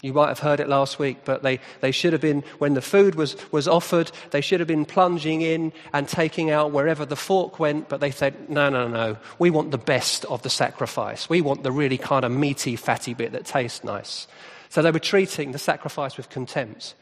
You 0.00 0.12
might 0.12 0.28
have 0.28 0.38
heard 0.38 0.60
it 0.60 0.68
last 0.68 1.00
week, 1.00 1.24
but 1.24 1.42
they, 1.42 1.58
they 1.80 1.90
should 1.90 2.12
have 2.12 2.22
been, 2.22 2.44
when 2.58 2.74
the 2.74 2.80
food 2.80 3.16
was, 3.16 3.36
was 3.50 3.66
offered, 3.66 4.12
they 4.30 4.40
should 4.40 4.60
have 4.60 4.68
been 4.68 4.84
plunging 4.84 5.40
in 5.40 5.72
and 5.92 6.06
taking 6.06 6.50
out 6.50 6.70
wherever 6.70 7.04
the 7.04 7.16
fork 7.16 7.58
went, 7.58 7.88
but 7.88 7.98
they 7.98 8.12
said, 8.12 8.48
no, 8.48 8.68
no, 8.68 8.86
no, 8.86 9.16
we 9.40 9.50
want 9.50 9.72
the 9.72 9.78
best 9.78 10.24
of 10.26 10.42
the 10.42 10.50
sacrifice. 10.50 11.28
We 11.28 11.40
want 11.40 11.64
the 11.64 11.72
really 11.72 11.98
kind 11.98 12.24
of 12.24 12.30
meaty, 12.30 12.76
fatty 12.76 13.14
bit 13.14 13.32
that 13.32 13.46
tastes 13.46 13.82
nice. 13.82 14.28
So 14.68 14.80
they 14.82 14.92
were 14.92 15.00
treating 15.00 15.50
the 15.50 15.58
sacrifice 15.58 16.16
with 16.16 16.30
contempt. 16.30 16.94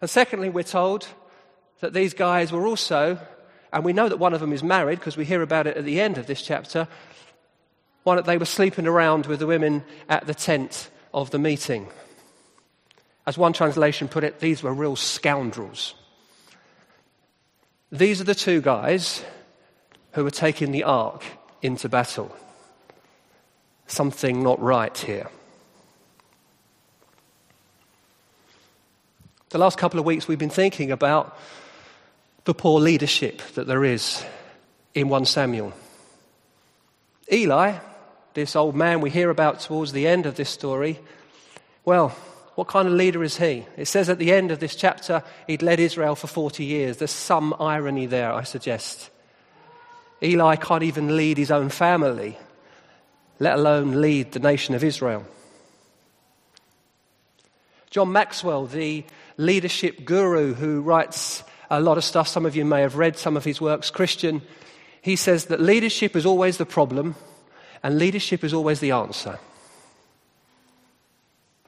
And 0.00 0.08
secondly, 0.08 0.48
we're 0.48 0.62
told 0.62 1.06
that 1.80 1.92
these 1.92 2.14
guys 2.14 2.50
were 2.50 2.66
also, 2.66 3.18
and 3.74 3.84
we 3.84 3.92
know 3.92 4.08
that 4.08 4.18
one 4.18 4.32
of 4.32 4.40
them 4.40 4.54
is 4.54 4.62
married 4.62 4.98
because 4.98 5.18
we 5.18 5.26
hear 5.26 5.42
about 5.42 5.66
it 5.66 5.76
at 5.76 5.84
the 5.84 6.00
end 6.00 6.16
of 6.16 6.26
this 6.26 6.40
chapter, 6.40 6.88
one 8.06 8.22
they 8.22 8.38
were 8.38 8.44
sleeping 8.44 8.86
around 8.86 9.26
with 9.26 9.40
the 9.40 9.48
women 9.48 9.82
at 10.08 10.28
the 10.28 10.34
tent 10.34 10.90
of 11.12 11.32
the 11.32 11.40
meeting. 11.40 11.88
As 13.26 13.36
one 13.36 13.52
translation 13.52 14.06
put 14.06 14.22
it, 14.22 14.38
these 14.38 14.62
were 14.62 14.72
real 14.72 14.94
scoundrels. 14.94 15.94
These 17.90 18.20
are 18.20 18.24
the 18.24 18.36
two 18.36 18.60
guys 18.60 19.24
who 20.12 20.22
were 20.22 20.30
taking 20.30 20.70
the 20.70 20.84
ark 20.84 21.24
into 21.62 21.88
battle. 21.88 22.34
Something 23.88 24.40
not 24.40 24.62
right 24.62 24.96
here. 24.96 25.28
The 29.48 29.58
last 29.58 29.78
couple 29.78 29.98
of 29.98 30.06
weeks, 30.06 30.28
we've 30.28 30.38
been 30.38 30.48
thinking 30.48 30.92
about 30.92 31.36
the 32.44 32.54
poor 32.54 32.78
leadership 32.78 33.42
that 33.54 33.66
there 33.66 33.84
is 33.84 34.24
in 34.94 35.08
1 35.08 35.24
Samuel. 35.24 35.72
Eli, 37.32 37.78
this 38.36 38.54
old 38.54 38.76
man 38.76 39.00
we 39.00 39.10
hear 39.10 39.30
about 39.30 39.58
towards 39.60 39.90
the 39.90 40.06
end 40.06 40.26
of 40.26 40.36
this 40.36 40.50
story, 40.50 41.00
well, 41.84 42.10
what 42.54 42.68
kind 42.68 42.86
of 42.86 42.94
leader 42.94 43.24
is 43.24 43.38
he? 43.38 43.66
It 43.76 43.86
says 43.86 44.08
at 44.08 44.18
the 44.18 44.30
end 44.30 44.52
of 44.52 44.60
this 44.60 44.76
chapter, 44.76 45.24
he'd 45.46 45.62
led 45.62 45.80
Israel 45.80 46.14
for 46.14 46.26
40 46.26 46.64
years. 46.64 46.98
There's 46.98 47.10
some 47.10 47.54
irony 47.58 48.06
there, 48.06 48.32
I 48.32 48.44
suggest. 48.44 49.10
Eli 50.22 50.56
can't 50.56 50.82
even 50.82 51.16
lead 51.16 51.38
his 51.38 51.50
own 51.50 51.70
family, 51.70 52.38
let 53.40 53.58
alone 53.58 54.00
lead 54.00 54.32
the 54.32 54.38
nation 54.38 54.74
of 54.74 54.84
Israel. 54.84 55.26
John 57.90 58.12
Maxwell, 58.12 58.66
the 58.66 59.04
leadership 59.38 60.04
guru 60.04 60.52
who 60.52 60.82
writes 60.82 61.42
a 61.70 61.80
lot 61.80 61.96
of 61.96 62.04
stuff, 62.04 62.28
some 62.28 62.44
of 62.44 62.54
you 62.54 62.66
may 62.66 62.82
have 62.82 62.96
read 62.96 63.16
some 63.16 63.36
of 63.36 63.44
his 63.44 63.60
works, 63.60 63.90
Christian, 63.90 64.42
he 65.00 65.16
says 65.16 65.46
that 65.46 65.60
leadership 65.60 66.14
is 66.16 66.26
always 66.26 66.58
the 66.58 66.66
problem 66.66 67.14
and 67.86 68.00
leadership 68.00 68.42
is 68.42 68.52
always 68.52 68.80
the 68.80 68.90
answer. 68.90 69.38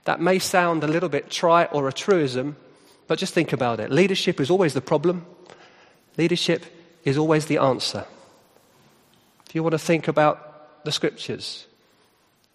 That 0.02 0.20
may 0.20 0.40
sound 0.40 0.82
a 0.82 0.88
little 0.88 1.08
bit 1.08 1.30
trite 1.30 1.68
or 1.72 1.86
a 1.86 1.92
truism, 1.92 2.56
but 3.06 3.20
just 3.20 3.34
think 3.34 3.52
about 3.52 3.78
it. 3.78 3.92
Leadership 3.92 4.40
is 4.40 4.50
always 4.50 4.74
the 4.74 4.80
problem, 4.80 5.24
leadership 6.16 6.64
is 7.04 7.16
always 7.16 7.46
the 7.46 7.58
answer. 7.58 8.04
If 9.46 9.54
you 9.54 9.62
want 9.62 9.74
to 9.74 9.78
think 9.78 10.08
about 10.08 10.84
the 10.84 10.90
scriptures, 10.90 11.68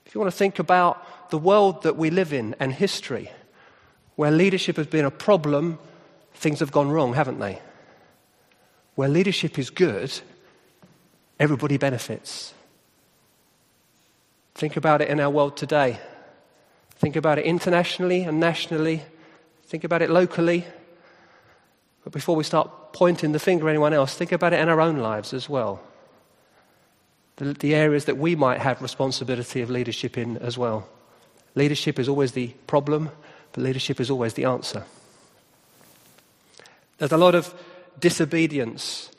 if 0.06 0.14
you 0.14 0.20
want 0.20 0.30
to 0.30 0.38
think 0.38 0.60
about 0.60 1.30
the 1.30 1.38
world 1.38 1.84
that 1.84 1.96
we 1.96 2.10
live 2.10 2.34
in 2.34 2.58
and 2.60 2.74
history, 2.74 3.32
where 4.18 4.30
leadership 4.30 4.76
has 4.76 4.88
been 4.88 5.06
a 5.06 5.10
problem, 5.10 5.80
things 6.34 6.60
have 6.60 6.74
gone 6.74 6.92
wrong, 6.92 7.14
haven't 7.14 7.40
they? 7.40 7.62
Where 8.96 9.08
leadership 9.08 9.58
is 9.58 9.70
good, 9.70 10.12
everybody 11.40 11.78
benefits. 11.78 12.54
Think 14.56 14.78
about 14.78 15.02
it 15.02 15.10
in 15.10 15.20
our 15.20 15.30
world 15.30 15.58
today. 15.58 16.00
Think 16.96 17.16
about 17.16 17.40
it 17.40 17.46
internationally 17.46 18.24
and 18.24 18.40
nationally. 18.40 19.04
Think 19.66 19.84
about 19.84 20.02
it 20.02 20.10
locally. 20.10 20.66
But 22.04 22.14
before 22.14 22.36
we 22.36 22.44
start 22.44 22.94
pointing 22.94 23.32
the 23.32 23.40
finger 23.40 23.68
at 23.68 23.72
anyone 23.72 23.94
else, 23.94 24.14
think 24.14 24.32
about 24.32 24.54
it 24.54 24.60
in 24.60 24.70
our 24.70 24.82
own 24.82 24.98
lives 24.98 25.34
as 25.34 25.50
well. 25.50 25.82
The, 27.38 27.54
the 27.54 27.74
areas 27.74 28.06
that 28.06 28.18
we 28.18 28.36
might 28.36 28.60
have 28.60 28.82
responsibility 28.82 29.62
of 29.62 29.70
leadership 29.70 30.18
in 30.18 30.38
as 30.38 30.58
well. 30.58 30.88
Leadership 31.56 31.98
is 32.00 32.08
always 32.08 32.34
the 32.34 32.48
problem, 32.68 33.10
but 33.52 33.64
leadership 33.64 34.00
is 34.00 34.12
always 34.12 34.36
the 34.36 34.46
answer. 34.46 34.84
There's 37.00 37.12
a 37.12 37.18
lot 37.18 37.36
of 37.36 37.54
disobedience. 38.00 39.10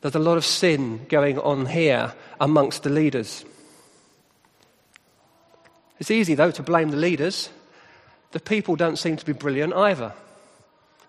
There's 0.00 0.14
a 0.14 0.18
lot 0.18 0.36
of 0.36 0.44
sin 0.44 1.06
going 1.08 1.38
on 1.38 1.66
here 1.66 2.12
amongst 2.40 2.82
the 2.82 2.90
leaders. 2.90 3.44
It's 6.00 6.10
easy, 6.10 6.34
though, 6.34 6.50
to 6.50 6.62
blame 6.62 6.90
the 6.90 6.96
leaders. 6.96 7.50
The 8.32 8.40
people 8.40 8.74
don't 8.74 8.96
seem 8.96 9.16
to 9.16 9.26
be 9.26 9.32
brilliant 9.32 9.74
either. 9.74 10.14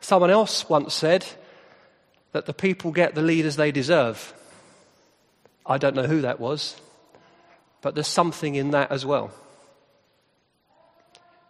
Someone 0.02 0.30
else 0.30 0.68
once 0.68 0.94
said 0.94 1.26
that 2.34 2.46
the 2.46 2.54
people 2.54 2.92
get 2.92 3.16
the 3.16 3.22
leaders 3.22 3.56
they 3.56 3.72
deserve. 3.72 4.34
I 5.66 5.78
don't 5.78 5.96
know 5.96 6.08
who 6.08 6.22
that 6.22 6.40
was, 6.40 6.76
but 7.82 7.96
there's 7.96 8.08
something 8.08 8.56
in 8.56 8.72
that 8.72 8.92
as 8.92 9.06
well. 9.06 9.32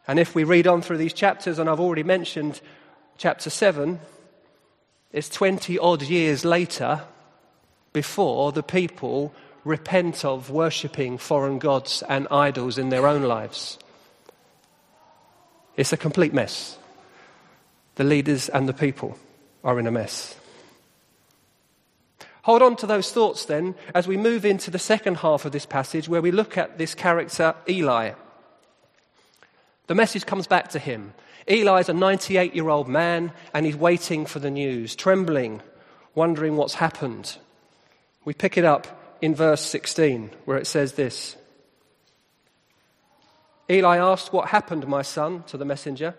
And 0.07 0.19
if 0.19 0.36
we 0.36 0.43
read 0.43 0.67
on 0.67 0.81
through 0.81 0.98
these 0.98 1.13
chapters, 1.13 1.57
and 1.57 1.69
I've 1.69 1.79
already 1.79 2.03
mentioned 2.03 2.62
chapter 3.17 3.50
7, 3.50 4.00
it's 5.12 5.29
20 5.29 5.79
odd 5.79 6.03
years 6.03 6.45
later 6.45 7.01
before 7.93 8.51
the 8.51 8.63
people 8.63 9.33
repent 9.63 10.25
of 10.25 10.50
worshipping 10.50 11.18
foreign 11.18 11.60
gods 11.60 12.03
and 12.08 12.27
idols 12.32 12.77
in 12.77 12.89
their 12.89 13.08
own 13.08 13.24
lives. 13.24 13.77
It's 15.77 15.94
a 15.94 15.98
complete 15.98 16.34
mess. 16.34 16.77
The 17.96 18.03
leaders 18.03 18.50
and 18.50 18.68
the 18.68 18.74
people 18.74 19.18
are 19.63 19.80
in 19.80 19.88
a 19.88 19.91
mess. 19.91 20.36
Hold 22.44 22.63
on 22.63 22.75
to 22.77 22.88
those 22.88 23.12
thoughts 23.12 23.46
then 23.46 23.75
as 23.94 24.08
we 24.08 24.18
move 24.18 24.46
into 24.46 24.72
the 24.72 24.80
second 24.80 25.18
half 25.18 25.46
of 25.46 25.51
this 25.51 25.65
passage 25.65 26.10
where 26.10 26.22
we 26.22 26.32
look 26.32 26.58
at 26.58 26.77
this 26.77 26.96
character, 26.96 27.53
Eli. 27.70 28.13
The 29.88 29.96
message 29.96 30.25
comes 30.25 30.48
back 30.48 30.70
to 30.70 30.80
him. 30.80 31.13
Eli 31.50 31.80
is 31.80 31.89
a 31.89 31.94
98 31.94 32.56
year 32.56 32.70
old 32.70 32.88
man 32.88 33.32
and 33.53 33.65
he's 33.65 33.75
waiting 33.75 34.25
for 34.25 34.39
the 34.39 34.50
news, 34.50 34.96
trembling, 34.96 35.62
wondering 36.15 36.56
what's 36.58 36.75
happened. 36.75 37.38
We 38.25 38.34
pick 38.34 38.58
it 38.58 38.65
up 38.65 39.00
in 39.22 39.36
verse 39.36 39.62
16 39.62 40.32
where 40.46 40.58
it 40.58 40.68
says 40.68 40.94
this 40.94 41.36
Eli 43.70 43.98
asked, 43.98 44.34
What 44.34 44.50
happened, 44.50 44.88
my 44.88 45.01
son, 45.01 45.44
to 45.48 45.58
the 45.58 45.66
messenger? 45.66 46.16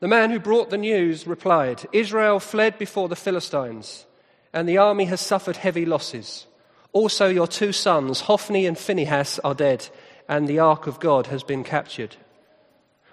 The 0.00 0.08
man 0.08 0.30
who 0.30 0.40
brought 0.40 0.70
the 0.70 0.78
news 0.78 1.26
replied, 1.26 1.86
Israel 1.92 2.40
fled 2.40 2.78
before 2.78 3.08
the 3.08 3.16
Philistines 3.16 4.06
and 4.52 4.68
the 4.68 4.78
army 4.78 5.06
has 5.06 5.20
suffered 5.20 5.56
heavy 5.56 5.86
losses. 5.86 6.46
Also, 6.92 7.28
your 7.28 7.46
two 7.46 7.72
sons, 7.72 8.22
Hophni 8.22 8.66
and 8.66 8.76
Phinehas, 8.76 9.38
are 9.40 9.54
dead, 9.54 9.88
and 10.28 10.46
the 10.46 10.58
ark 10.58 10.86
of 10.86 11.00
God 11.00 11.28
has 11.28 11.42
been 11.42 11.64
captured. 11.64 12.16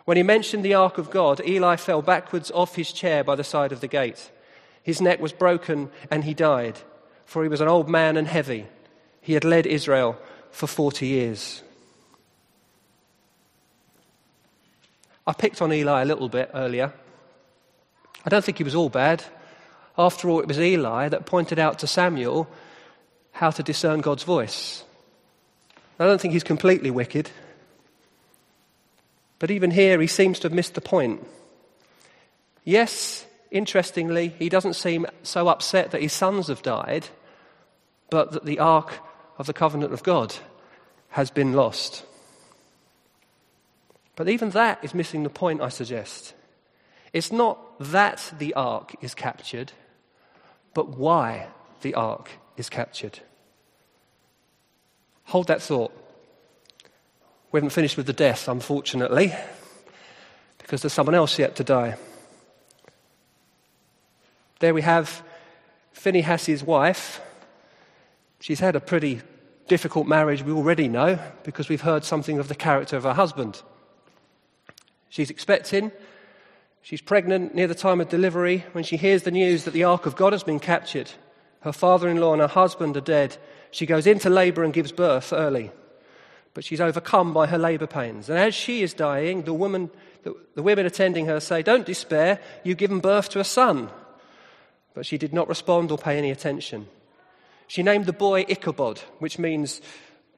When 0.06 0.18
he 0.18 0.24
mentioned 0.24 0.66
the 0.66 0.74
ark 0.74 0.98
of 0.98 1.12
God, 1.12 1.42
Eli 1.46 1.78
fell 1.78 2.02
backwards 2.02 2.52
off 2.52 2.76
his 2.76 2.92
chair 2.92 3.24
by 3.24 3.36
the 3.36 3.44
side 3.44 3.72
of 3.72 3.80
the 3.80 3.88
gate. 3.88 4.32
His 4.84 5.02
neck 5.02 5.22
was 5.22 5.32
broken, 5.32 5.92
and 6.12 6.24
he 6.24 6.34
died, 6.34 6.80
for 7.29 7.43
he 7.43 7.50
was 7.50 7.62
an 7.62 7.67
old 7.67 7.88
man 7.88 8.17
and 8.17 8.27
heavy. 8.27 8.65
He 9.21 9.33
had 9.33 9.43
led 9.43 9.67
Israel 9.67 10.17
for 10.50 10.65
40 10.65 11.05
years. 11.05 11.62
I 15.27 15.33
picked 15.33 15.62
on 15.62 15.71
Eli 15.71 16.01
a 16.01 16.05
little 16.05 16.27
bit 16.27 16.50
earlier. 16.55 16.91
I 18.25 18.29
don't 18.29 18.43
think 18.43 18.57
he 18.57 18.63
was 18.63 18.74
all 18.74 18.89
bad. 18.89 19.24
After 19.95 20.27
all, 20.27 20.39
it 20.39 20.48
was 20.48 20.59
Eli 20.59 21.07
that 21.09 21.27
pointed 21.27 21.59
out 21.59 21.77
to 21.79 21.88
Samuel 21.88 22.50
how 23.31 23.51
to 23.51 23.62
discern 23.62 24.01
God's 24.01 24.24
voice. 24.24 24.83
I 26.00 26.05
don't 26.05 26.19
think 26.19 26.33
he's 26.33 26.43
completely 26.43 26.89
wicked. 26.89 27.29
But 29.38 29.51
even 29.51 29.69
here, 29.69 30.01
he 30.01 30.07
seems 30.07 30.39
to 30.39 30.48
have 30.48 30.55
missed 30.55 30.74
the 30.74 30.81
point. 30.81 31.27
Yes, 32.63 33.27
interestingly, 33.51 34.29
he 34.39 34.50
doesn't 34.50 34.74
seem 34.74 35.05
so 35.21 35.48
upset 35.48 35.91
that 35.91 36.01
his 36.01 36.12
sons 36.12 36.48
have 36.48 36.63
died, 36.63 37.07
but 38.10 38.32
that 38.32 38.46
the 38.46 38.60
ark 38.60 39.00
of 39.38 39.48
the 39.48 39.54
covenant 39.54 39.94
of 39.94 40.04
God 40.04 40.36
has 41.10 41.32
been 41.32 41.54
lost. 41.54 42.04
But 44.16 44.30
even 44.30 44.50
that 44.51 44.84
is 44.84 44.94
missing 44.94 45.24
the 45.24 45.30
point, 45.30 45.62
I 45.62 45.70
suggest. 45.70 46.34
It's 47.13 47.32
not 47.32 47.58
that 47.80 48.34
the 48.38 48.54
ark 48.54 48.96
is 49.01 49.16
captured, 49.16 49.72
but 50.74 50.98
why 50.98 51.48
the 51.82 51.94
ark 51.94 52.30
is 52.58 52.70
captured. 52.70 53.20
Hold 55.25 55.48
that 55.48 55.62
thought. 55.62 55.94
We 57.51 57.58
haven't 57.58 57.72
finished 57.72 57.98
with 57.98 58.06
the 58.06 58.13
death, 58.13 58.48
unfortunately, 58.48 59.34
because 60.58 60.82
there's 60.82 60.94
someone 60.94 61.16
else 61.16 61.39
yet 61.39 61.56
to 61.56 61.63
die. 61.63 61.96
There 64.60 64.74
we 64.74 64.82
have 64.82 65.24
Phinehas's 65.94 66.63
wife. 66.63 67.22
She's 68.39 68.60
had 68.60 68.75
a 68.75 68.79
pretty 68.79 69.22
difficult 69.67 70.08
marriage, 70.08 70.43
we 70.43 70.51
already 70.51 70.88
know, 70.88 71.19
because 71.43 71.69
we've 71.69 71.81
heard 71.81 72.03
something 72.03 72.39
of 72.39 72.48
the 72.48 72.55
character 72.55 72.98
of 72.98 73.03
her 73.03 73.13
husband. 73.13 73.62
She's 75.10 75.29
expecting, 75.29 75.91
She's 76.81 77.01
pregnant 77.01 77.53
near 77.53 77.67
the 77.67 77.75
time 77.75 78.01
of 78.01 78.10
delivery 78.10 78.65
when 78.72 78.84
she 78.84 78.98
hears 78.98 79.24
the 79.24 79.31
news 79.31 79.65
that 79.65 79.72
the 79.72 79.84
Ark 79.84 80.05
of 80.05 80.15
God 80.15 80.34
has 80.34 80.43
been 80.43 80.60
captured. 80.60 81.12
Her 81.62 81.74
father 81.74 82.08
in 82.08 82.17
law 82.17 82.34
and 82.34 82.41
her 82.41 82.48
husband 82.48 82.96
are 82.96 83.01
dead. 83.01 83.38
She 83.72 83.86
goes 83.86 84.08
into 84.08 84.29
labor 84.29 84.63
and 84.63 84.74
gives 84.74 84.91
birth 84.91 85.34
early. 85.34 85.72
But 86.53 86.63
she's 86.63 86.81
overcome 86.81 87.34
by 87.34 87.48
her 87.48 87.58
labor 87.58 87.86
pains. 87.86 88.29
And 88.29 88.39
as 88.39 88.55
she 88.55 88.81
is 88.81 88.93
dying, 88.93 89.43
the, 89.43 89.53
woman, 89.53 89.91
the, 90.24 90.34
the 90.55 90.63
women 90.63 90.86
attending 90.86 91.25
her 91.25 91.39
say, 91.39 91.62
Don't 91.62 91.86
despair, 91.86 92.39
you've 92.63 92.77
given 92.77 93.00
birth 93.01 93.29
to 93.29 93.39
a 93.39 93.43
son. 93.43 93.90
But 94.94 95.05
she 95.05 95.18
did 95.18 95.33
not 95.33 95.50
respond 95.50 95.92
or 95.92 95.98
pay 95.98 96.18
any 96.18 96.31
attention. 96.31 96.87
She 97.70 97.84
named 97.84 98.08
the 98.08 98.14
boy 98.14 98.46
Ichabod, 98.50 98.98
which 99.20 99.38
means 99.38 99.79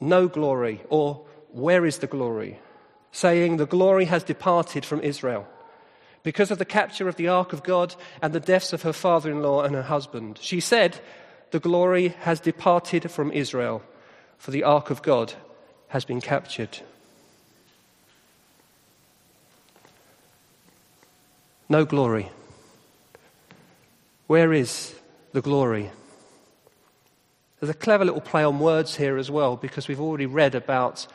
no 0.01 0.27
glory, 0.27 0.81
or 0.89 1.25
where 1.53 1.85
is 1.85 1.99
the 1.99 2.07
glory? 2.07 2.59
Saying, 3.13 3.55
The 3.55 3.65
glory 3.65 4.05
has 4.05 4.25
departed 4.25 4.83
from 4.83 4.99
Israel 4.99 5.47
because 6.23 6.51
of 6.51 6.57
the 6.57 6.65
capture 6.65 7.07
of 7.07 7.15
the 7.15 7.29
ark 7.29 7.53
of 7.53 7.63
God 7.63 7.95
and 8.21 8.33
the 8.33 8.41
deaths 8.41 8.73
of 8.73 8.81
her 8.81 8.91
father 8.91 9.31
in 9.31 9.41
law 9.41 9.63
and 9.63 9.73
her 9.73 9.81
husband. 9.81 10.39
She 10.41 10.59
said, 10.59 10.99
The 11.51 11.61
glory 11.61 12.09
has 12.19 12.41
departed 12.41 13.09
from 13.09 13.31
Israel, 13.31 13.81
for 14.37 14.51
the 14.51 14.63
ark 14.63 14.89
of 14.89 15.01
God 15.01 15.33
has 15.87 16.03
been 16.03 16.19
captured. 16.19 16.79
No 21.69 21.85
glory. 21.85 22.29
Where 24.27 24.51
is 24.51 24.93
the 25.31 25.41
glory? 25.41 25.91
There's 27.61 27.69
a 27.69 27.75
clever 27.75 28.03
little 28.03 28.21
play 28.21 28.43
on 28.43 28.59
words 28.59 28.95
here 28.95 29.17
as 29.17 29.29
well, 29.29 29.55
because 29.55 29.87
we've 29.87 30.01
already 30.01 30.25
read 30.25 30.55
about 30.55 31.05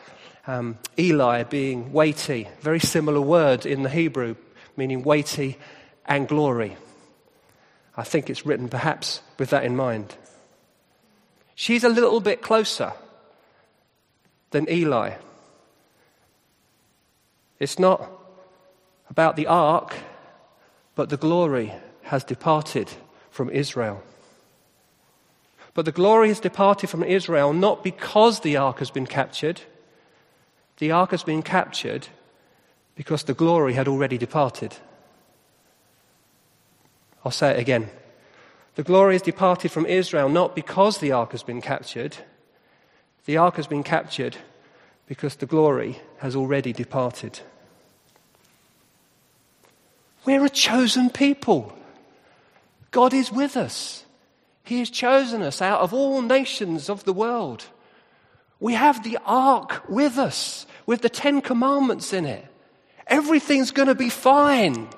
um, 0.46 0.78
Eli 0.96 1.42
being 1.42 1.92
weighty, 1.92 2.48
very 2.60 2.78
similar 2.78 3.20
word 3.20 3.66
in 3.66 3.82
the 3.82 3.90
Hebrew, 3.90 4.36
meaning 4.76 5.02
weighty 5.02 5.58
and 6.06 6.28
glory. 6.28 6.76
I 7.96 8.04
think 8.04 8.30
it's 8.30 8.46
written 8.46 8.68
perhaps 8.68 9.22
with 9.40 9.50
that 9.50 9.64
in 9.64 9.74
mind. 9.74 10.14
She's 11.56 11.82
a 11.82 11.88
little 11.88 12.20
bit 12.20 12.42
closer 12.42 12.92
than 14.52 14.70
Eli. 14.70 15.14
It's 17.58 17.80
not 17.80 18.08
about 19.10 19.34
the 19.34 19.48
ark, 19.48 19.96
but 20.94 21.08
the 21.08 21.16
glory 21.16 21.72
has 22.02 22.22
departed 22.22 22.88
from 23.30 23.50
Israel. 23.50 24.00
But 25.76 25.84
the 25.84 25.92
glory 25.92 26.28
has 26.28 26.40
departed 26.40 26.88
from 26.88 27.04
Israel 27.04 27.52
not 27.52 27.84
because 27.84 28.40
the 28.40 28.56
ark 28.56 28.78
has 28.78 28.90
been 28.90 29.06
captured. 29.06 29.60
The 30.78 30.90
ark 30.90 31.10
has 31.10 31.22
been 31.22 31.42
captured 31.42 32.08
because 32.94 33.24
the 33.24 33.34
glory 33.34 33.74
had 33.74 33.86
already 33.86 34.16
departed. 34.16 34.74
I'll 37.22 37.30
say 37.30 37.50
it 37.50 37.60
again. 37.60 37.90
The 38.76 38.84
glory 38.84 39.16
has 39.16 39.22
departed 39.22 39.70
from 39.70 39.84
Israel 39.84 40.30
not 40.30 40.54
because 40.54 40.96
the 40.96 41.12
ark 41.12 41.32
has 41.32 41.42
been 41.42 41.60
captured. 41.60 42.16
The 43.26 43.36
ark 43.36 43.56
has 43.56 43.66
been 43.66 43.82
captured 43.82 44.38
because 45.06 45.36
the 45.36 45.44
glory 45.44 46.00
has 46.20 46.34
already 46.34 46.72
departed. 46.72 47.40
We're 50.24 50.46
a 50.46 50.48
chosen 50.48 51.10
people. 51.10 51.76
God 52.92 53.12
is 53.12 53.30
with 53.30 53.58
us. 53.58 54.05
He 54.66 54.80
has 54.80 54.90
chosen 54.90 55.42
us 55.42 55.62
out 55.62 55.80
of 55.80 55.94
all 55.94 56.20
nations 56.20 56.90
of 56.90 57.04
the 57.04 57.12
world. 57.12 57.66
We 58.58 58.74
have 58.74 59.04
the 59.04 59.16
ark 59.24 59.88
with 59.88 60.18
us, 60.18 60.66
with 60.86 61.02
the 61.02 61.08
Ten 61.08 61.40
Commandments 61.40 62.12
in 62.12 62.26
it. 62.26 62.44
Everything's 63.06 63.70
going 63.70 63.86
to 63.86 63.94
be 63.94 64.10
fine. 64.10 64.88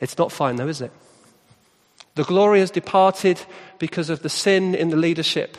It's 0.00 0.16
not 0.16 0.32
fine, 0.32 0.56
though, 0.56 0.68
is 0.68 0.80
it? 0.80 0.90
The 2.14 2.24
glory 2.24 2.60
has 2.60 2.70
departed 2.70 3.38
because 3.78 4.08
of 4.08 4.22
the 4.22 4.30
sin 4.30 4.74
in 4.74 4.88
the 4.88 4.96
leadership 4.96 5.58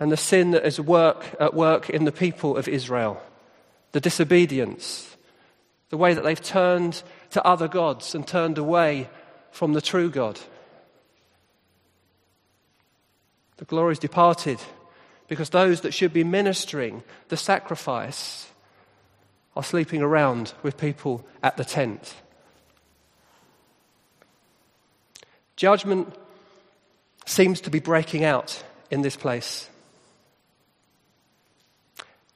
and 0.00 0.10
the 0.10 0.16
sin 0.16 0.50
that 0.50 0.66
is 0.66 0.80
work, 0.80 1.24
at 1.38 1.54
work 1.54 1.88
in 1.88 2.04
the 2.04 2.10
people 2.10 2.56
of 2.56 2.66
Israel, 2.66 3.22
the 3.92 4.00
disobedience, 4.00 5.16
the 5.90 5.96
way 5.96 6.14
that 6.14 6.24
they've 6.24 6.42
turned 6.42 7.04
to 7.30 7.46
other 7.46 7.68
gods 7.68 8.12
and 8.12 8.26
turned 8.26 8.58
away 8.58 9.08
from 9.56 9.72
the 9.72 9.80
true 9.80 10.10
God. 10.10 10.38
The 13.56 13.64
glory 13.64 13.92
is 13.92 13.98
departed 13.98 14.60
because 15.28 15.48
those 15.48 15.80
that 15.80 15.94
should 15.94 16.12
be 16.12 16.24
ministering 16.24 17.02
the 17.28 17.38
sacrifice 17.38 18.50
are 19.56 19.64
sleeping 19.64 20.02
around 20.02 20.52
with 20.62 20.76
people 20.76 21.26
at 21.42 21.56
the 21.56 21.64
tent. 21.64 22.16
Judgment 25.56 26.14
seems 27.24 27.62
to 27.62 27.70
be 27.70 27.80
breaking 27.80 28.24
out 28.24 28.62
in 28.90 29.00
this 29.00 29.16
place. 29.16 29.70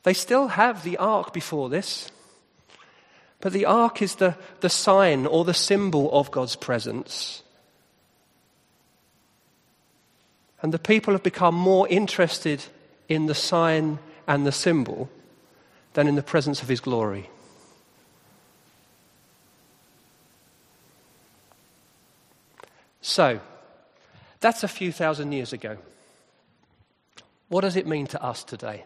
They 0.05 0.15
still 0.15 0.49
have 0.49 0.85
the 0.85 0.97
ark 0.97 1.35
before 1.35 1.69
this, 1.69 2.11
but 3.41 3.53
the 3.53 3.65
ark 3.65 4.03
is 4.03 4.17
the, 4.17 4.37
the 4.61 4.69
sign 4.69 5.27
or 5.27 5.45
the 5.45 5.55
symbol 5.55 6.11
of 6.13 6.31
God's 6.31 6.57
presence. 6.57 7.43
And 10.63 10.75
the 10.75 10.79
people 10.79 11.15
have 11.15 11.23
become 11.23 11.55
more 11.55 11.89
interested 11.89 12.63
in 13.09 13.27
the 13.27 13.35
sign 13.35 13.99
and 14.27 14.47
the 14.47 14.53
symbol 14.53 15.09
than 15.95 16.07
in 16.07 16.17
the 16.17 16.23
presence 16.23 16.63
of 16.63 16.69
his 16.69 16.81
glory. 16.81 17.31
So, 23.01 23.41
that's 24.41 24.63
a 24.63 24.69
few 24.69 24.93
thousand 24.93 25.33
years 25.33 25.55
ago. 25.55 25.79
What 27.49 27.63
does 27.63 27.77
it 27.77 27.87
mean 27.87 28.07
to 28.09 28.23
us 28.23 28.45
today? 28.45 28.85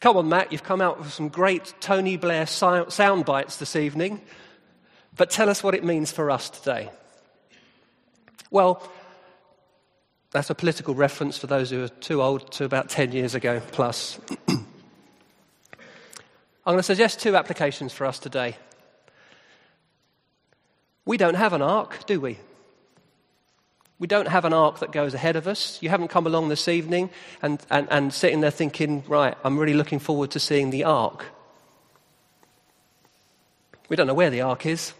Come 0.00 0.16
on, 0.16 0.30
Matt, 0.30 0.50
you've 0.50 0.62
come 0.62 0.80
out 0.80 0.98
with 0.98 1.12
some 1.12 1.28
great 1.28 1.74
Tony 1.80 2.16
Blair 2.16 2.46
sound 2.46 3.24
bites 3.26 3.58
this 3.58 3.76
evening, 3.76 4.22
but 5.14 5.28
tell 5.28 5.50
us 5.50 5.62
what 5.62 5.74
it 5.74 5.84
means 5.84 6.10
for 6.10 6.30
us 6.30 6.48
today. 6.48 6.90
Well, 8.50 8.82
that's 10.30 10.48
a 10.48 10.54
political 10.54 10.94
reference 10.94 11.36
for 11.36 11.48
those 11.48 11.68
who 11.68 11.84
are 11.84 11.88
too 11.88 12.22
old 12.22 12.50
to 12.52 12.64
about 12.64 12.88
10 12.88 13.12
years 13.12 13.34
ago 13.34 13.60
plus. 13.72 14.18
I'm 14.48 14.64
going 16.64 16.78
to 16.78 16.82
suggest 16.82 17.20
two 17.20 17.36
applications 17.36 17.92
for 17.92 18.06
us 18.06 18.18
today. 18.18 18.56
We 21.04 21.18
don't 21.18 21.34
have 21.34 21.52
an 21.52 21.60
ark, 21.60 22.06
do 22.06 22.20
we? 22.20 22.38
We 24.00 24.06
don't 24.06 24.28
have 24.28 24.46
an 24.46 24.54
ark 24.54 24.78
that 24.78 24.92
goes 24.92 25.12
ahead 25.12 25.36
of 25.36 25.46
us. 25.46 25.78
You 25.82 25.90
haven't 25.90 26.08
come 26.08 26.26
along 26.26 26.48
this 26.48 26.68
evening 26.68 27.10
and, 27.42 27.60
and, 27.68 27.86
and 27.90 28.12
sitting 28.12 28.40
there 28.40 28.50
thinking, 28.50 29.04
right, 29.06 29.36
I'm 29.44 29.58
really 29.58 29.74
looking 29.74 29.98
forward 29.98 30.30
to 30.32 30.40
seeing 30.40 30.70
the 30.70 30.84
ark. 30.84 31.26
We 33.90 33.96
don't 33.96 34.06
know 34.06 34.14
where 34.14 34.30
the 34.30 34.40
ark 34.40 34.64
is. 34.64 34.94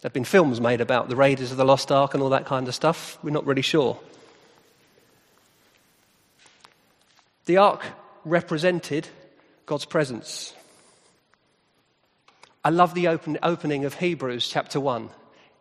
There 0.00 0.08
have 0.08 0.14
been 0.14 0.24
films 0.24 0.62
made 0.62 0.80
about 0.80 1.10
the 1.10 1.16
Raiders 1.16 1.50
of 1.50 1.58
the 1.58 1.64
Lost 1.64 1.92
Ark 1.92 2.14
and 2.14 2.22
all 2.22 2.30
that 2.30 2.46
kind 2.46 2.66
of 2.68 2.74
stuff. 2.74 3.18
We're 3.22 3.30
not 3.30 3.44
really 3.44 3.62
sure. 3.62 4.00
The 7.44 7.58
ark 7.58 7.84
represented 8.24 9.08
God's 9.66 9.84
presence. 9.84 10.54
I 12.64 12.70
love 12.70 12.94
the 12.94 13.08
open, 13.08 13.38
opening 13.42 13.84
of 13.84 13.94
Hebrews 13.94 14.48
chapter 14.48 14.80
1 14.80 15.10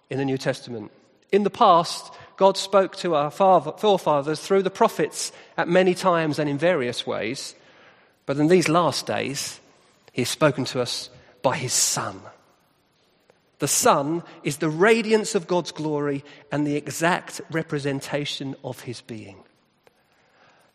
in 0.10 0.18
the 0.20 0.26
New 0.26 0.38
Testament. 0.38 0.92
In 1.34 1.44
the 1.44 1.50
past, 1.50 2.14
God 2.38 2.56
spoke 2.56 2.96
to 2.98 3.16
our 3.16 3.32
forefathers 3.32 4.40
through 4.40 4.62
the 4.62 4.70
prophets 4.70 5.32
at 5.58 5.68
many 5.68 5.96
times 5.96 6.40
and 6.40 6.48
in 6.48 6.58
various 6.58 7.06
ways. 7.06 7.56
But 8.28 8.38
in 8.38 8.48
these 8.48 8.70
last 8.70 9.08
days, 9.08 9.60
He 10.14 10.22
has 10.22 10.30
spoken 10.30 10.64
to 10.66 10.82
us 10.82 11.10
by 11.42 11.58
His 11.58 11.74
Son. 11.74 12.22
The 13.60 13.68
Son 13.68 14.22
is 14.44 14.58
the 14.58 14.70
radiance 14.70 15.34
of 15.34 15.48
God's 15.48 15.72
glory 15.72 16.24
and 16.52 16.66
the 16.66 16.76
exact 16.76 17.42
representation 17.50 18.56
of 18.64 18.82
His 18.82 19.02
being. 19.02 19.38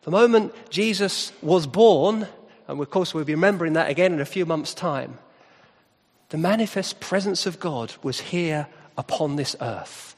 The 0.03 0.11
moment 0.11 0.53
Jesus 0.69 1.33
was 1.43 1.69
born, 1.69 2.27
and 2.67 2.81
of 2.81 2.91
course 2.91 3.15
we'll 3.15 3.23
be 3.23 3.35
remembering 3.35 3.75
that 3.75 3.89
again 3.89 4.13
in 4.13 4.21
a 4.21 4.25
few 4.25 4.45
months' 4.45 4.75
time, 4.75 5.19
the 6.31 6.39
manifest 6.39 6.99
presence 6.99 7.47
of 7.47 7.61
God 7.61 7.95
was 8.03 8.19
here 8.19 8.67
upon 8.99 9.37
this 9.37 9.55
earth. 9.61 10.17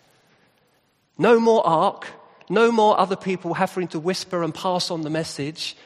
No 1.17 1.39
more 1.39 1.67
ark, 1.67 2.09
no 2.49 2.73
more 2.73 2.99
other 2.99 3.17
people 3.17 3.55
having 3.55 3.89
to 3.89 4.01
whisper 4.01 4.43
and 4.43 4.55
pass 4.55 4.91
on 4.91 5.03
the 5.03 5.11
message. 5.11 5.77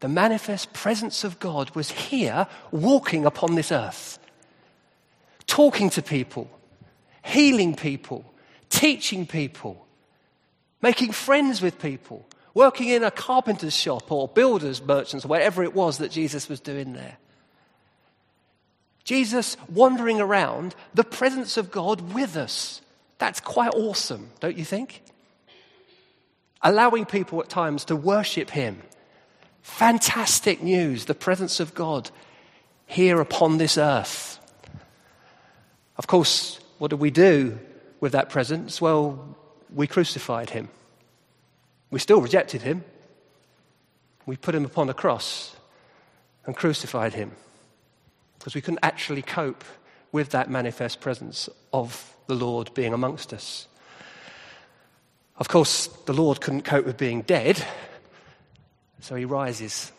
The 0.00 0.08
manifest 0.08 0.72
presence 0.72 1.24
of 1.24 1.38
God 1.40 1.74
was 1.74 1.90
here 1.90 2.46
walking 2.70 3.26
upon 3.26 3.54
this 3.54 3.70
earth, 3.70 4.18
talking 5.46 5.90
to 5.90 6.02
people, 6.02 6.50
healing 7.22 7.74
people, 7.74 8.24
teaching 8.70 9.26
people, 9.26 9.86
making 10.80 11.12
friends 11.12 11.60
with 11.60 11.78
people, 11.78 12.26
working 12.54 12.88
in 12.88 13.04
a 13.04 13.10
carpenter's 13.10 13.76
shop 13.76 14.10
or 14.10 14.26
builder's 14.26 14.82
merchants, 14.82 15.26
whatever 15.26 15.62
it 15.62 15.74
was 15.74 15.98
that 15.98 16.10
Jesus 16.10 16.48
was 16.48 16.60
doing 16.60 16.94
there. 16.94 17.18
Jesus 19.04 19.56
wandering 19.68 20.20
around, 20.20 20.74
the 20.94 21.04
presence 21.04 21.56
of 21.56 21.70
God 21.70 22.14
with 22.14 22.36
us. 22.36 22.80
That's 23.20 23.38
quite 23.38 23.74
awesome, 23.74 24.30
don't 24.40 24.56
you 24.56 24.64
think? 24.64 25.02
Allowing 26.62 27.04
people 27.04 27.40
at 27.40 27.50
times 27.50 27.84
to 27.84 27.94
worship 27.94 28.48
Him. 28.50 28.80
Fantastic 29.60 30.62
news, 30.62 31.04
the 31.04 31.14
presence 31.14 31.60
of 31.60 31.74
God 31.74 32.10
here 32.86 33.20
upon 33.20 33.58
this 33.58 33.76
earth. 33.76 34.38
Of 35.98 36.06
course, 36.06 36.60
what 36.78 36.88
do 36.88 36.96
we 36.96 37.10
do 37.10 37.58
with 38.00 38.12
that 38.12 38.30
presence? 38.30 38.80
Well, 38.80 39.36
we 39.72 39.86
crucified 39.86 40.48
Him. 40.48 40.70
We 41.90 41.98
still 41.98 42.22
rejected 42.22 42.62
Him. 42.62 42.84
We 44.24 44.38
put 44.38 44.54
Him 44.54 44.64
upon 44.64 44.88
a 44.88 44.94
cross 44.94 45.54
and 46.46 46.56
crucified 46.56 47.12
Him 47.12 47.32
because 48.38 48.54
we 48.54 48.62
couldn't 48.62 48.80
actually 48.82 49.20
cope 49.20 49.62
with 50.12 50.30
that 50.30 50.50
manifest 50.50 51.00
presence 51.00 51.48
of 51.72 52.14
the 52.26 52.34
Lord 52.34 52.72
being 52.74 52.92
amongst 52.92 53.32
us. 53.32 53.66
Of 55.36 55.48
course, 55.48 55.86
the 56.06 56.12
Lord 56.12 56.40
couldn't 56.40 56.62
cope 56.62 56.84
with 56.84 56.98
being 56.98 57.22
dead, 57.22 57.64
so 59.00 59.14
he 59.14 59.24
rises. 59.24 59.90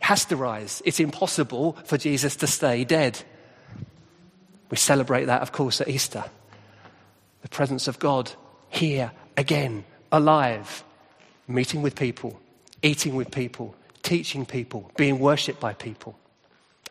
Has 0.00 0.24
to 0.26 0.36
rise. 0.36 0.80
It's 0.84 1.00
impossible 1.00 1.72
for 1.84 1.98
Jesus 1.98 2.36
to 2.36 2.46
stay 2.46 2.84
dead. 2.84 3.20
We 4.70 4.76
celebrate 4.76 5.24
that, 5.24 5.42
of 5.42 5.52
course, 5.52 5.80
at 5.80 5.88
Easter. 5.88 6.24
The 7.42 7.48
presence 7.48 7.88
of 7.88 7.98
God 7.98 8.30
here 8.68 9.10
again, 9.36 9.84
alive, 10.12 10.84
meeting 11.48 11.82
with 11.82 11.96
people, 11.96 12.38
eating 12.82 13.14
with 13.16 13.30
people, 13.30 13.74
teaching 14.02 14.46
people, 14.46 14.90
being 14.96 15.18
worshipped 15.18 15.60
by 15.60 15.72
people. 15.74 16.18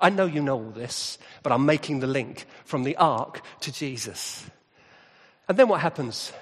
I 0.01 0.09
know 0.09 0.25
you 0.25 0.41
know 0.41 0.55
all 0.55 0.71
this, 0.71 1.17
but 1.43 1.51
I'm 1.51 1.65
making 1.65 1.99
the 1.99 2.07
link 2.07 2.45
from 2.65 2.83
the 2.83 2.95
ark 2.97 3.41
to 3.61 3.71
Jesus. 3.71 4.45
And 5.47 5.57
then 5.57 5.67
what 5.67 5.81
happens? 5.81 6.33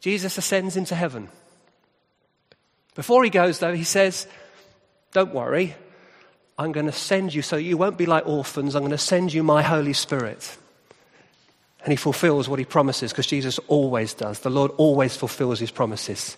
Jesus 0.00 0.38
ascends 0.38 0.76
into 0.76 0.94
heaven. 0.94 1.28
Before 2.94 3.22
he 3.22 3.30
goes, 3.30 3.58
though, 3.58 3.74
he 3.74 3.84
says, 3.84 4.26
Don't 5.12 5.32
worry, 5.32 5.76
I'm 6.58 6.72
going 6.72 6.86
to 6.86 6.92
send 6.92 7.32
you 7.32 7.42
so 7.42 7.56
you 7.56 7.76
won't 7.76 7.96
be 7.96 8.06
like 8.06 8.26
orphans. 8.26 8.74
I'm 8.74 8.82
going 8.82 8.90
to 8.90 8.98
send 8.98 9.32
you 9.32 9.44
my 9.44 9.62
Holy 9.62 9.92
Spirit. 9.92 10.56
And 11.84 11.92
he 11.92 11.96
fulfills 11.96 12.48
what 12.48 12.58
he 12.58 12.64
promises 12.64 13.12
because 13.12 13.28
Jesus 13.28 13.60
always 13.68 14.14
does. 14.14 14.40
The 14.40 14.50
Lord 14.50 14.72
always 14.76 15.16
fulfills 15.16 15.60
his 15.60 15.70
promises. 15.70 16.36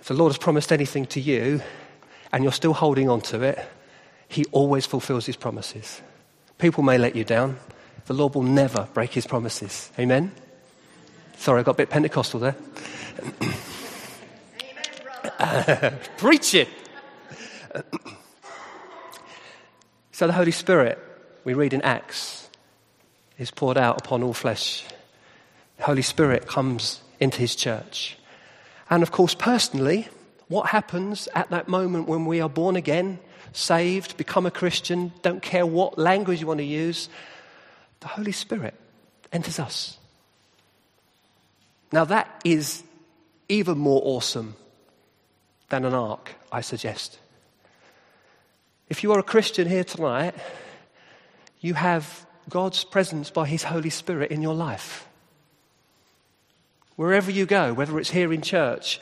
If 0.00 0.08
the 0.08 0.14
Lord 0.14 0.32
has 0.32 0.38
promised 0.38 0.72
anything 0.72 1.06
to 1.06 1.20
you 1.20 1.62
and 2.30 2.44
you're 2.44 2.52
still 2.52 2.74
holding 2.74 3.08
on 3.08 3.22
to 3.22 3.42
it, 3.42 3.58
he 4.28 4.44
always 4.52 4.86
fulfills 4.86 5.26
his 5.26 5.36
promises. 5.36 6.00
People 6.58 6.84
may 6.84 6.98
let 6.98 7.16
you 7.16 7.24
down. 7.24 7.58
The 8.06 8.14
Lord 8.14 8.34
will 8.34 8.42
never 8.42 8.88
break 8.94 9.12
his 9.12 9.26
promises. 9.26 9.90
Amen? 9.98 10.32
Sorry, 11.36 11.60
I 11.60 11.62
got 11.62 11.72
a 11.72 11.78
bit 11.78 11.90
Pentecostal 11.90 12.40
there. 12.40 12.56
Amen, 15.40 15.98
preach 16.16 16.54
it. 16.54 16.68
so 20.12 20.26
the 20.26 20.32
Holy 20.32 20.50
Spirit, 20.50 20.98
we 21.44 21.54
read 21.54 21.72
in 21.72 21.82
Acts, 21.82 22.48
is 23.38 23.50
poured 23.50 23.78
out 23.78 24.00
upon 24.00 24.22
all 24.22 24.34
flesh. 24.34 24.84
The 25.76 25.84
Holy 25.84 26.02
Spirit 26.02 26.46
comes 26.46 27.00
into 27.20 27.38
his 27.38 27.54
church. 27.54 28.18
And 28.90 29.02
of 29.02 29.12
course, 29.12 29.34
personally, 29.34 30.08
what 30.48 30.68
happens 30.68 31.28
at 31.34 31.50
that 31.50 31.68
moment 31.68 32.08
when 32.08 32.24
we 32.24 32.40
are 32.40 32.48
born 32.48 32.74
again, 32.74 33.20
saved, 33.52 34.16
become 34.16 34.46
a 34.46 34.50
Christian, 34.50 35.12
don't 35.22 35.42
care 35.42 35.66
what 35.66 35.98
language 35.98 36.40
you 36.40 36.46
want 36.46 36.58
to 36.58 36.64
use, 36.64 37.08
the 38.00 38.08
Holy 38.08 38.32
Spirit 38.32 38.74
enters 39.32 39.58
us. 39.58 39.98
Now, 41.92 42.04
that 42.04 42.40
is 42.44 42.82
even 43.48 43.78
more 43.78 44.00
awesome 44.04 44.56
than 45.68 45.84
an 45.84 45.94
ark, 45.94 46.34
I 46.52 46.60
suggest. 46.60 47.18
If 48.88 49.02
you 49.02 49.12
are 49.12 49.18
a 49.18 49.24
Christian 49.24 49.68
here 49.68 49.84
tonight, 49.84 50.34
you 51.60 51.74
have 51.74 52.26
God's 52.48 52.84
presence 52.84 53.30
by 53.30 53.46
His 53.46 53.64
Holy 53.64 53.90
Spirit 53.90 54.30
in 54.30 54.42
your 54.42 54.54
life. 54.54 55.06
Wherever 56.96 57.30
you 57.30 57.46
go, 57.46 57.72
whether 57.72 57.98
it's 57.98 58.10
here 58.10 58.32
in 58.32 58.42
church 58.42 59.00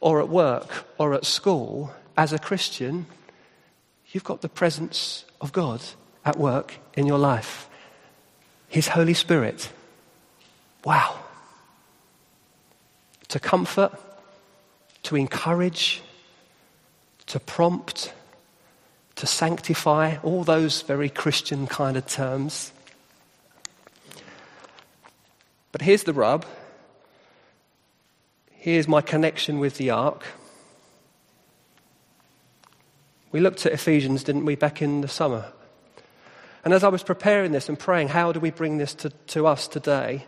or 0.00 0.20
at 0.20 0.28
work 0.28 0.86
or 0.98 1.14
at 1.14 1.24
school, 1.24 1.92
as 2.16 2.32
a 2.32 2.38
Christian, 2.38 3.06
you've 4.12 4.24
got 4.24 4.40
the 4.40 4.48
presence 4.48 5.24
of 5.40 5.52
God 5.52 5.80
at 6.24 6.38
work 6.38 6.74
in 6.94 7.06
your 7.06 7.18
life. 7.18 7.68
His 8.68 8.88
Holy 8.88 9.14
Spirit. 9.14 9.72
Wow 10.84 11.20
to 13.28 13.40
comfort, 13.40 13.92
to 15.02 15.16
encourage, 15.16 16.02
to 17.26 17.40
prompt, 17.40 18.12
to 19.16 19.26
sanctify, 19.26 20.16
all 20.22 20.44
those 20.44 20.82
very 20.82 21.08
Christian 21.08 21.66
kind 21.66 21.96
of 21.96 22.06
terms. 22.06 22.72
But 25.72 25.82
here's 25.82 26.04
the 26.04 26.12
rub. 26.12 26.46
Here's 28.52 28.88
my 28.88 29.00
connection 29.00 29.58
with 29.58 29.76
the 29.76 29.90
ark. 29.90 30.24
We 33.36 33.42
looked 33.42 33.66
at 33.66 33.72
Ephesians, 33.74 34.24
didn't 34.24 34.46
we, 34.46 34.54
back 34.54 34.80
in 34.80 35.02
the 35.02 35.08
summer? 35.08 35.52
And 36.64 36.72
as 36.72 36.82
I 36.82 36.88
was 36.88 37.02
preparing 37.02 37.52
this 37.52 37.68
and 37.68 37.78
praying, 37.78 38.08
how 38.08 38.32
do 38.32 38.40
we 38.40 38.50
bring 38.50 38.78
this 38.78 38.94
to, 38.94 39.10
to 39.10 39.46
us 39.46 39.68
today? 39.68 40.24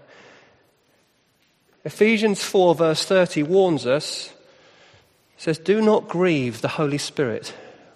Ephesians 1.87 2.43
4, 2.43 2.75
verse 2.75 3.07
30 3.07 3.45
warns 3.45 3.87
us, 3.87 4.31
says, 5.39 5.57
Do 5.57 5.81
not 5.81 6.07
grieve 6.07 6.61
the 6.61 6.69
Holy 6.69 6.99
Spirit 6.99 7.55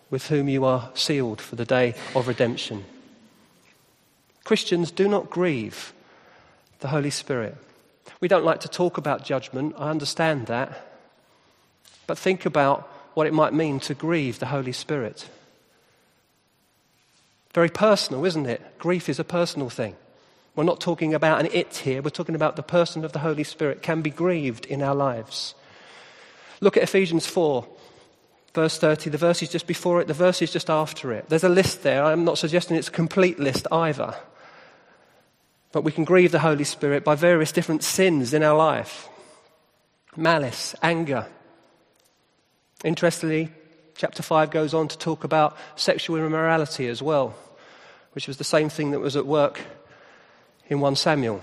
with 0.09 0.29
whom 0.29 0.49
you 0.49 0.65
are 0.65 0.91
sealed 0.95 1.43
for 1.43 1.57
the 1.57 1.67
day 1.67 1.95
of 2.15 2.27
redemption. 2.27 2.83
Christians, 4.45 4.91
do 4.91 5.09
not 5.09 5.29
grieve 5.29 5.93
the 6.81 6.89
Holy 6.89 7.11
Spirit. 7.11 7.55
We 8.21 8.29
don't 8.29 8.47
like 8.47 8.61
to 8.61 8.69
talk 8.69 8.97
about 8.97 9.27
judgment, 9.27 9.75
I 9.77 9.91
understand 9.91 10.47
that. 10.47 10.87
But 12.07 12.17
think 12.17 12.47
about 12.47 12.89
what 13.15 13.27
it 13.27 13.33
might 13.33 13.53
mean 13.53 13.81
to 13.81 13.95
grieve 13.95 14.39
the 14.39 14.47
Holy 14.47 14.73
Spirit. 14.73 15.29
Very 17.53 17.69
personal, 17.69 18.25
isn't 18.25 18.47
it? 18.47 18.79
Grief 18.79 19.09
is 19.09 19.19
a 19.19 19.25
personal 19.25 19.69
thing. 19.69 19.97
We're 20.55 20.65
not 20.65 20.81
talking 20.81 21.15
about 21.15 21.41
an 21.41 21.49
it 21.53 21.77
here, 21.77 22.03
we're 22.03 22.11
talking 22.11 22.35
about 22.35 22.57
the 22.57 22.63
person 22.63 23.05
of 23.05 23.13
the 23.13 23.19
Holy 23.19 23.45
Spirit 23.45 23.83
can 23.83 24.03
be 24.03 24.11
grieved 24.11 24.67
in 24.67 24.83
our 24.83 24.95
lives. 24.95 25.55
Look 26.61 26.77
at 26.77 26.83
Ephesians 26.83 27.27
4, 27.27 27.67
verse 28.55 28.79
30. 28.79 29.11
The 29.11 29.19
verse 29.19 29.43
is 29.43 29.49
just 29.49 29.67
before 29.67 30.01
it, 30.01 30.09
the 30.09 30.15
verse 30.15 30.43
is 30.43 30.53
just 30.53 30.71
after 30.71 31.13
it. 31.13 31.29
There's 31.29 31.45
a 31.45 31.49
list 31.49 31.83
there. 31.83 32.05
I'm 32.05 32.25
not 32.25 32.39
suggesting 32.39 32.77
it's 32.77 32.89
a 32.89 32.93
complete 32.93 33.39
list 33.39 33.67
either. 33.73 34.15
But 35.73 35.85
we 35.85 35.93
can 35.93 36.05
grieve 36.05 36.33
the 36.33 36.39
Holy 36.39 36.65
Spirit 36.65 37.03
by 37.03 37.15
various 37.15 37.51
different 37.51 37.83
sins 37.83 38.35
in 38.35 38.43
our 38.43 38.57
life 38.57 39.09
malice, 40.17 40.75
anger. 40.83 41.27
Interestingly, 42.85 43.51
chapter 43.97 44.23
5 44.23 44.51
goes 44.51 44.75
on 44.75 44.89
to 44.89 44.99
talk 44.99 45.25
about 45.25 45.57
sexual 45.77 46.17
immorality 46.17 46.89
as 46.89 47.01
well, 47.01 47.35
which 48.13 48.27
was 48.27 48.39
the 48.39 48.45
same 48.45 48.69
thing 48.69 48.91
that 48.91 49.01
was 49.01 49.17
at 49.17 49.27
work 49.27 49.61
in 50.69 50.81
1 50.81 50.97
Samuel. 50.97 51.41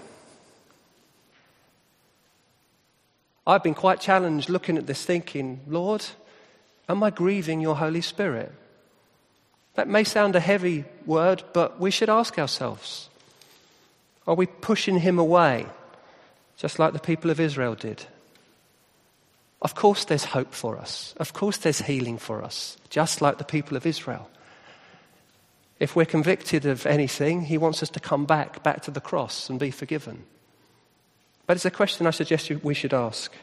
I've 3.48 3.64
been 3.64 3.74
quite 3.74 4.00
challenged 4.00 4.50
looking 4.50 4.78
at 4.78 4.86
this, 4.86 5.04
thinking, 5.04 5.62
Lord, 5.68 6.06
am 6.88 7.02
I 7.02 7.10
grieving 7.10 7.62
your 7.62 7.76
Holy 7.76 8.02
Spirit? 8.02 8.52
That 9.76 9.88
may 9.88 10.04
sound 10.04 10.36
a 10.36 10.40
heavy 10.40 10.84
word, 11.06 11.44
but 11.54 11.80
we 11.80 11.90
should 11.90 12.10
ask 12.10 12.38
ourselves 12.38 13.10
are 14.28 14.36
we 14.36 14.46
pushing 14.46 15.00
him 15.00 15.18
away, 15.18 15.66
just 16.58 16.78
like 16.78 16.94
the 16.94 17.00
people 17.00 17.32
of 17.32 17.40
Israel 17.40 17.74
did? 17.74 18.06
Of 19.62 19.76
course, 19.76 20.06
there's 20.06 20.24
hope 20.24 20.54
for 20.54 20.78
us. 20.78 21.14
Of 21.18 21.34
course, 21.34 21.58
there's 21.58 21.82
healing 21.82 22.18
for 22.18 22.44
us, 22.44 22.78
just 22.90 23.22
like 23.22 23.38
the 23.38 23.44
people 23.44 23.76
of 23.76 23.86
Israel. 23.86 24.30
If 25.80 25.96
we're 25.96 26.06
convicted 26.06 26.66
of 26.66 26.86
anything, 26.86 27.42
he 27.42 27.58
wants 27.58 27.82
us 27.84 27.90
to 27.92 28.00
come 28.00 28.26
back, 28.26 28.64
back 28.64 28.82
to 28.84 28.92
the 28.92 29.02
cross 29.02 29.50
and 29.50 29.60
be 29.60 29.72
forgiven. 29.72 30.24
But 31.46 31.58
it's 31.58 31.66
a 31.66 31.72
question 31.72 32.06
I 32.06 32.12
suggest 32.12 32.50
we 32.50 32.74
should 32.74 32.94
ask. 32.94 33.34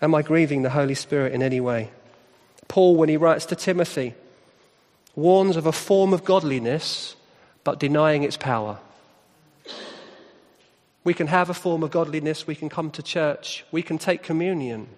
Am 0.00 0.14
I 0.14 0.22
grieving 0.22 0.62
the 0.62 0.70
Holy 0.70 0.94
Spirit 0.94 1.32
in 1.32 1.42
any 1.42 1.60
way? 1.60 1.90
Paul, 2.68 2.96
when 2.96 3.08
he 3.08 3.16
writes 3.16 3.46
to 3.46 3.56
Timothy, 3.56 4.14
warns 5.14 5.56
of 5.56 5.66
a 5.66 5.72
form 5.72 6.12
of 6.12 6.24
godliness 6.24 7.16
but 7.64 7.80
denying 7.80 8.22
its 8.22 8.36
power. 8.36 8.78
We 11.06 11.14
can 11.14 11.28
have 11.28 11.50
a 11.50 11.54
form 11.54 11.84
of 11.84 11.92
godliness, 11.92 12.48
we 12.48 12.56
can 12.56 12.68
come 12.68 12.90
to 12.90 13.00
church, 13.00 13.64
we 13.70 13.80
can 13.80 13.96
take 13.96 14.24
communion, 14.24 14.88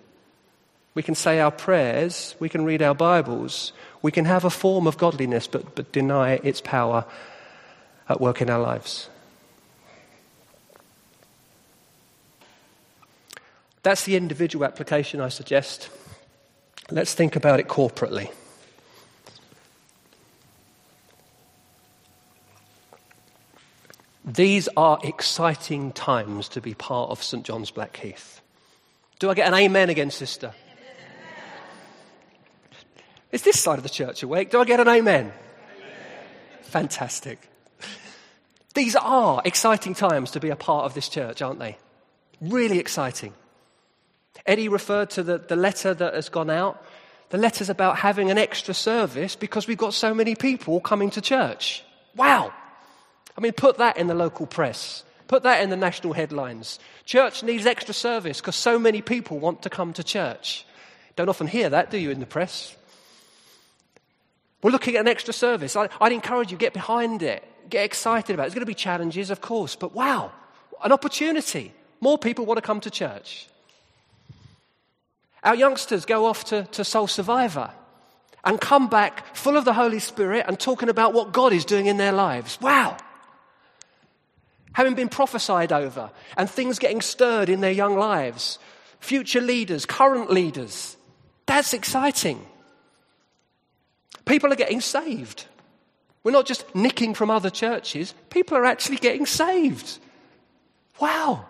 we 0.95 1.03
can 1.03 1.15
say 1.15 1.39
our 1.39 1.51
prayers, 1.51 2.35
we 2.41 2.49
can 2.49 2.65
read 2.65 2.81
our 2.81 2.95
Bibles, 2.95 3.75
we 4.01 4.11
can 4.11 4.25
have 4.25 4.47
a 4.47 4.49
form 4.49 4.87
of 4.87 4.97
godliness 4.97 5.47
but, 5.47 5.75
but 5.75 5.93
deny 5.93 6.41
its 6.43 6.63
power 6.63 7.05
at 8.09 8.23
work 8.23 8.41
in 8.41 8.49
our 8.49 8.59
lives. 8.59 9.11
That's 13.83 14.07
the 14.07 14.17
individual 14.17 14.65
application 14.65 15.21
I 15.21 15.29
suggest. 15.29 15.91
Let's 16.91 17.13
think 17.13 17.37
about 17.37 17.61
it 17.61 17.69
corporately. 17.69 18.31
These 24.29 24.69
are 24.77 24.99
exciting 25.03 25.91
times 25.93 26.51
to 26.51 26.61
be 26.61 26.75
part 26.75 27.09
of 27.09 27.23
St. 27.23 27.47
John's 27.47 27.71
Blackheath. 27.71 28.43
Do 29.19 29.31
I 29.31 29.35
get 29.35 29.49
an 29.49 29.55
amen 29.55 29.89
again, 29.89 30.11
sister? 30.11 30.53
Is 33.33 33.41
this 33.41 33.59
side 33.59 33.79
of 33.79 33.85
the 33.85 33.89
church 33.89 34.23
awake? 34.23 34.51
Do 34.51 34.61
I 34.61 34.67
get 34.67 34.81
an 34.81 34.89
amen? 34.89 35.33
amen? 35.33 35.33
Fantastic. 36.61 37.49
These 38.75 38.97
are 38.97 39.41
exciting 39.47 39.95
times 39.95 40.33
to 40.33 40.41
be 40.41 40.51
a 40.51 40.57
part 40.57 40.85
of 40.85 40.93
this 40.93 41.09
church, 41.09 41.41
aren't 41.41 41.59
they? 41.59 41.79
Really 42.43 42.79
exciting. 42.79 43.33
Eddie 44.45 44.69
referred 44.69 45.09
to 45.11 45.23
the, 45.23 45.39
the 45.39 45.57
letter 45.57 45.95
that 45.95 46.13
has 46.13 46.29
gone 46.29 46.51
out. 46.51 46.85
The 47.31 47.39
letter's 47.39 47.71
about 47.71 47.97
having 47.97 48.31
an 48.31 48.37
extra 48.37 48.75
service 48.75 49.37
because 49.37 49.67
we've 49.67 49.79
got 49.79 49.95
so 49.95 50.13
many 50.13 50.35
people 50.35 50.81
coming 50.81 51.09
to 51.11 51.23
church. 51.23 51.83
Wow! 52.15 52.53
I 53.39 53.41
mean, 53.41 53.53
put 53.53 53.79
that 53.79 53.97
in 53.97 54.09
the 54.09 54.17
local 54.17 54.47
press. 54.47 55.05
Put 55.29 55.45
that 55.45 55.63
in 55.63 55.71
the 55.71 55.77
national 55.77 56.13
headlines. 56.13 56.81
Church 57.05 57.45
needs 57.45 57.67
extra 57.67 57.95
service 57.95 58.41
because 58.41 58.57
so 58.57 58.81
many 58.81 59.01
people 59.01 59.39
want 59.39 59.63
to 59.63 59.71
come 59.71 59.93
to 59.93 60.03
church. 60.03 60.67
Don't 61.15 61.29
often 61.29 61.47
hear 61.47 61.71
that, 61.71 61.93
do 61.93 61.99
you, 61.99 62.11
in 62.11 62.19
the 62.19 62.27
press? 62.27 62.77
We're 64.61 64.73
looking 64.73 64.97
at 64.97 65.03
an 65.03 65.09
extra 65.09 65.33
service. 65.33 65.77
I, 65.77 65.89
would 66.01 66.13
encourage 66.13 66.51
you, 66.51 66.59
get 66.59 66.73
behind 66.73 67.23
it. 67.23 67.45
Get 67.71 67.85
excited 67.85 68.35
about 68.35 68.43
it. 68.43 68.47
There's 68.47 68.55
going 68.55 68.63
to 68.63 68.67
be 68.67 68.75
challenges, 68.75 69.31
of 69.31 69.41
course, 69.41 69.77
but 69.77 69.95
wow, 69.95 70.33
an 70.83 70.91
opportunity. 70.91 71.73
More 72.01 72.19
people 72.19 72.45
want 72.45 72.59
to 72.59 72.63
come 72.63 72.81
to 72.81 72.91
church. 72.91 73.47
Our 75.45 75.55
youngsters 75.55 76.07
go 76.07 76.27
off 76.27 76.47
to, 76.47 76.65
to 76.73 76.85
Soul 76.85 77.07
Survivor 77.07 77.71
and 78.43 78.61
come 78.61 78.89
back 78.89 79.37
full 79.37 79.57
of 79.57 79.65
the 79.65 79.75
Holy 79.75 80.01
Spirit 80.01 80.47
and 80.49 80.59
talking 80.59 80.89
about 80.89 81.13
what 81.13 81.33
God 81.33 81.53
is 81.53 81.65
doing 81.65 81.87
in 81.87 81.99
their 81.99 82.13
lives. 82.13 82.61
Wow 82.61 82.97
having 84.79 84.95
been 84.95 85.09
prophesied 85.09 85.73
over, 85.73 86.09
and 86.37 86.49
things 86.49 86.79
getting 86.79 87.01
stirred 87.01 87.49
in 87.49 87.61
their 87.61 87.73
young 87.73 87.99
lives. 87.99 88.61
Future 89.01 89.41
leaders, 89.41 89.85
current 89.85 90.31
leaders. 90.31 90.97
That's 91.47 91.75
exciting. 91.75 92.47
People 94.25 94.53
are 94.53 94.57
getting 94.57 94.81
saved. 94.81 95.47
We're 96.23 96.31
not 96.31 96.47
just 96.47 96.77
nicking 96.77 97.15
from 97.15 97.29
other 97.29 97.51
churches, 97.51 98.15
people 98.31 98.57
are 98.57 98.65
actually 98.65 98.99
getting 98.99 99.27
saved. 99.27 99.99
Wow. 101.01 101.45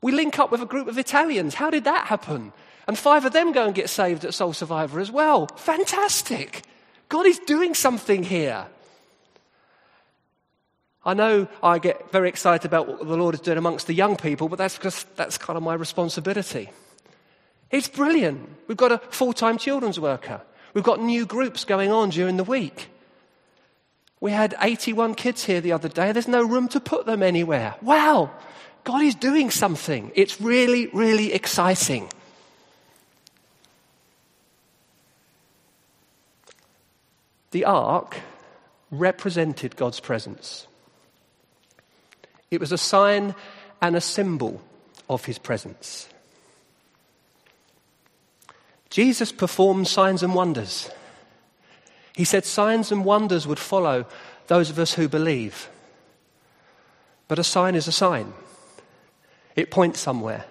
We 0.00 0.12
link 0.12 0.38
up 0.38 0.52
with 0.52 0.62
a 0.62 0.66
group 0.66 0.86
of 0.86 0.98
Italians. 0.98 1.54
How 1.54 1.68
did 1.68 1.82
that 1.82 2.06
happen? 2.06 2.52
And 2.86 2.96
five 2.96 3.24
of 3.24 3.32
them 3.32 3.50
go 3.50 3.66
and 3.66 3.74
get 3.74 3.90
saved 3.90 4.24
at 4.24 4.34
Soul 4.34 4.52
Survivor 4.52 5.00
as 5.00 5.10
well. 5.10 5.48
Fantastic. 5.56 6.62
God 7.08 7.26
is 7.26 7.40
doing 7.40 7.74
something 7.74 8.22
here. 8.22 8.68
I 11.04 11.14
know 11.14 11.48
I 11.62 11.78
get 11.78 12.12
very 12.12 12.28
excited 12.28 12.66
about 12.66 12.86
what 12.86 12.98
the 12.98 13.16
Lord 13.16 13.34
is 13.34 13.40
doing 13.40 13.56
amongst 13.56 13.86
the 13.86 13.94
young 13.94 14.16
people, 14.16 14.48
but 14.48 14.58
that's 14.58 14.76
because 14.76 15.04
that's 15.16 15.38
kind 15.38 15.56
of 15.56 15.62
my 15.62 15.74
responsibility. 15.74 16.70
It's 17.70 17.88
brilliant. 17.88 18.48
We've 18.66 18.76
got 18.76 18.92
a 18.92 18.98
full 18.98 19.32
time 19.32 19.56
children's 19.56 19.98
worker. 19.98 20.42
We've 20.74 20.84
got 20.84 21.00
new 21.00 21.24
groups 21.24 21.64
going 21.64 21.90
on 21.90 22.10
during 22.10 22.36
the 22.36 22.44
week. 22.44 22.88
We 24.20 24.32
had 24.32 24.54
81 24.60 25.14
kids 25.14 25.44
here 25.44 25.62
the 25.62 25.72
other 25.72 25.88
day. 25.88 26.12
There's 26.12 26.28
no 26.28 26.44
room 26.44 26.68
to 26.68 26.80
put 26.80 27.06
them 27.06 27.22
anywhere. 27.22 27.74
Wow! 27.80 28.30
God 28.84 29.02
is 29.02 29.14
doing 29.14 29.50
something. 29.50 30.12
It's 30.14 30.40
really, 30.40 30.88
really 30.88 31.32
exciting. 31.32 32.08
The 37.52 37.64
ark 37.64 38.18
represented 38.90 39.76
God's 39.76 40.00
presence. 40.00 40.66
It 42.50 42.60
was 42.60 42.72
a 42.72 42.78
sign 42.78 43.34
and 43.80 43.96
a 43.96 44.00
symbol 44.00 44.60
of 45.08 45.24
his 45.24 45.38
presence. 45.38 46.08
Jesus 48.90 49.30
performed 49.30 49.86
signs 49.86 50.22
and 50.22 50.34
wonders. 50.34 50.90
He 52.16 52.24
said 52.24 52.44
signs 52.44 52.90
and 52.90 53.04
wonders 53.04 53.46
would 53.46 53.58
follow 53.58 54.04
those 54.48 54.68
of 54.68 54.78
us 54.78 54.94
who 54.94 55.08
believe. 55.08 55.68
But 57.28 57.38
a 57.38 57.44
sign 57.44 57.76
is 57.76 57.86
a 57.86 57.92
sign, 57.92 58.32
it 59.54 59.70
points 59.70 60.00
somewhere. 60.00 60.44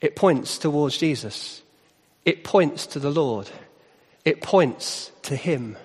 It 0.00 0.16
points 0.16 0.58
towards 0.58 0.98
Jesus. 0.98 1.62
It 2.26 2.44
points 2.44 2.86
to 2.88 2.98
the 2.98 3.10
Lord. 3.10 3.50
It 4.22 4.42
points 4.42 5.10
to 5.22 5.34
Him. 5.34 5.78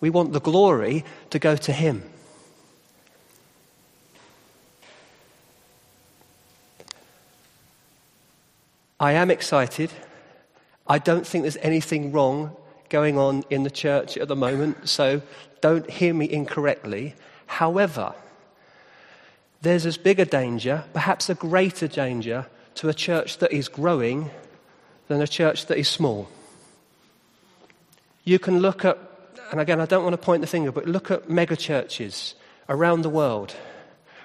We 0.00 0.10
want 0.10 0.34
the 0.34 0.40
glory 0.40 1.02
to 1.30 1.38
go 1.38 1.56
to 1.56 1.72
Him. 1.72 2.02
I 9.00 9.12
am 9.12 9.30
excited. 9.30 9.90
I 10.86 10.98
don't 10.98 11.26
think 11.26 11.42
there's 11.42 11.56
anything 11.58 12.12
wrong 12.12 12.56
going 12.88 13.18
on 13.18 13.44
in 13.50 13.62
the 13.64 13.70
church 13.70 14.16
at 14.16 14.28
the 14.28 14.36
moment, 14.36 14.88
so 14.88 15.22
don't 15.60 15.88
hear 15.90 16.14
me 16.14 16.30
incorrectly. 16.30 17.14
However, 17.46 18.14
there's 19.62 19.86
as 19.86 19.96
big 19.96 20.20
a 20.20 20.24
danger, 20.24 20.84
perhaps 20.92 21.28
a 21.28 21.34
greater 21.34 21.88
danger, 21.88 22.46
to 22.76 22.88
a 22.88 22.94
church 22.94 23.38
that 23.38 23.52
is 23.52 23.68
growing 23.68 24.30
than 25.08 25.20
a 25.20 25.26
church 25.26 25.66
that 25.66 25.78
is 25.78 25.88
small. 25.88 26.28
You 28.24 28.38
can 28.38 28.60
look 28.60 28.84
at, 28.84 28.98
and 29.50 29.60
again, 29.60 29.80
I 29.80 29.86
don't 29.86 30.04
want 30.04 30.14
to 30.14 30.18
point 30.18 30.40
the 30.40 30.46
finger, 30.46 30.72
but 30.72 30.86
look 30.86 31.10
at 31.10 31.28
mega 31.28 31.56
churches 31.56 32.34
around 32.68 33.02
the 33.02 33.10
world 33.10 33.54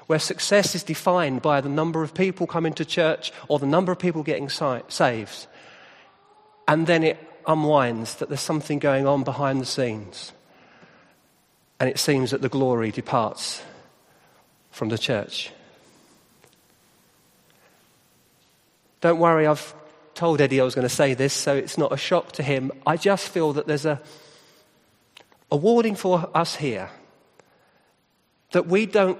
where 0.09 0.17
success 0.17 0.73
is 0.73 0.81
defined 0.81 1.39
by 1.39 1.61
the 1.61 1.69
number 1.69 2.01
of 2.01 2.15
people 2.15 2.47
coming 2.47 2.73
to 2.73 2.83
church 2.83 3.31
or 3.47 3.59
the 3.59 3.67
number 3.67 3.91
of 3.91 3.99
people 3.99 4.23
getting 4.23 4.49
saved. 4.49 5.45
And 6.67 6.87
then 6.87 7.03
it 7.03 7.19
unwinds 7.45 8.15
that 8.15 8.27
there's 8.27 8.41
something 8.41 8.79
going 8.79 9.05
on 9.05 9.23
behind 9.23 9.61
the 9.61 9.67
scenes. 9.67 10.31
And 11.79 11.87
it 11.87 11.99
seems 11.99 12.31
that 12.31 12.41
the 12.41 12.49
glory 12.49 12.89
departs 12.89 13.61
from 14.71 14.89
the 14.89 14.97
church. 14.97 15.51
Don't 19.01 19.19
worry, 19.19 19.45
I've 19.45 19.75
told 20.15 20.41
Eddie 20.41 20.59
I 20.59 20.63
was 20.63 20.73
going 20.73 20.89
to 20.89 20.95
say 20.95 21.13
this, 21.13 21.33
so 21.35 21.55
it's 21.55 21.77
not 21.77 21.93
a 21.93 21.97
shock 21.97 22.31
to 22.31 22.41
him. 22.41 22.71
I 22.83 22.97
just 22.97 23.29
feel 23.29 23.53
that 23.53 23.67
there's 23.67 23.85
a, 23.85 24.01
a 25.51 25.55
warning 25.55 25.93
for 25.93 26.31
us 26.33 26.55
here 26.55 26.89
that 28.53 28.65
we 28.65 28.87
don't 28.87 29.19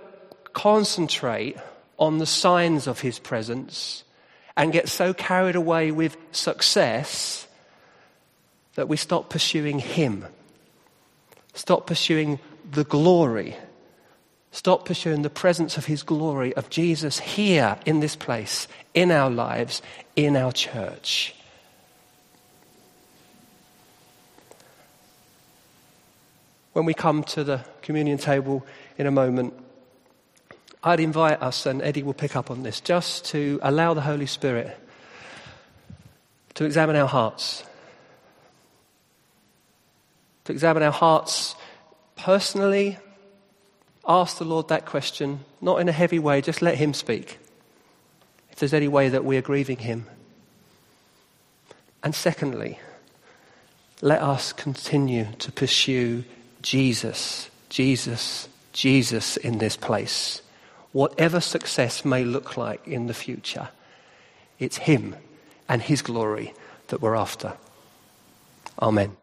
concentrate 0.60 1.56
on 1.98 2.18
the 2.18 2.26
signs 2.26 2.86
of 2.86 3.00
his 3.00 3.18
presence 3.18 4.04
and 4.58 4.74
get 4.74 4.90
so 4.90 5.14
carried 5.14 5.56
away 5.56 5.90
with 5.90 6.18
success 6.34 7.48
that 8.76 8.90
we 8.90 8.98
stop 8.98 9.30
pursuing 9.30 9.80
him, 9.80 10.26
stop 11.54 11.88
pursuing 11.88 12.40
the 12.70 12.84
glory, 12.84 13.56
stop 14.52 14.84
pursuing 14.84 15.22
the 15.22 15.30
presence 15.30 15.78
of 15.78 15.86
his 15.86 16.04
glory, 16.04 16.54
of 16.56 16.70
Jesus 16.70 17.20
here 17.20 17.78
in 17.86 18.02
this 18.02 18.18
place, 18.18 18.68
in 18.94 19.12
our 19.12 19.30
lives, 19.30 19.82
in 20.18 20.36
our 20.36 20.52
church. 20.52 21.34
When 26.74 26.84
we 26.84 26.94
come 26.94 27.24
to 27.24 27.46
the 27.46 27.64
communion 27.82 28.18
table 28.18 28.66
in 28.98 29.08
a 29.08 29.12
moment, 29.12 29.54
I'd 30.84 31.00
invite 31.00 31.42
us, 31.42 31.66
and 31.66 31.82
Eddie 31.82 32.04
will 32.04 32.14
pick 32.14 32.36
up 32.36 32.50
on 32.50 32.64
this, 32.64 32.80
just 32.80 33.26
to 33.26 33.60
allow 33.62 33.94
the 33.94 34.02
Holy 34.02 34.26
Spirit 34.26 34.78
to 36.54 36.66
examine 36.66 36.96
our 36.96 37.08
hearts. 37.08 37.64
To 40.46 40.54
examine 40.54 40.84
our 40.84 40.92
hearts 40.92 41.56
personally, 42.16 42.98
ask 44.08 44.38
the 44.38 44.46
Lord 44.46 44.70
that 44.70 44.86
question, 44.86 45.42
not 45.62 45.82
in 45.82 45.90
a 45.90 45.94
heavy 45.94 46.20
way, 46.20 46.42
just 46.42 46.62
let 46.62 46.76
Him 46.76 46.94
speak 46.94 47.38
if 48.52 48.58
there's 48.58 48.74
any 48.74 48.88
way 48.88 49.10
that 49.10 49.26
we 49.26 49.38
are 49.38 49.42
grieving 49.42 49.78
Him. 49.78 50.06
And 52.04 52.16
secondly, 52.16 52.80
let 54.02 54.22
us 54.22 54.54
continue 54.54 55.28
to 55.40 55.52
pursue 55.52 56.24
Jesus, 56.62 57.50
Jesus, 57.68 58.48
Jesus 58.72 59.36
in 59.36 59.58
this 59.58 59.76
place. 59.76 60.42
Whatever 60.92 61.40
success 61.40 62.04
may 62.04 62.24
look 62.24 62.58
like 62.58 62.88
in 62.88 63.08
the 63.08 63.14
future, 63.14 63.70
it's 64.58 64.78
Him 64.78 65.16
and 65.68 65.82
His 65.82 66.02
glory 66.02 66.54
that 66.88 67.02
we're 67.02 67.16
after. 67.16 67.54
Amen. 68.82 69.16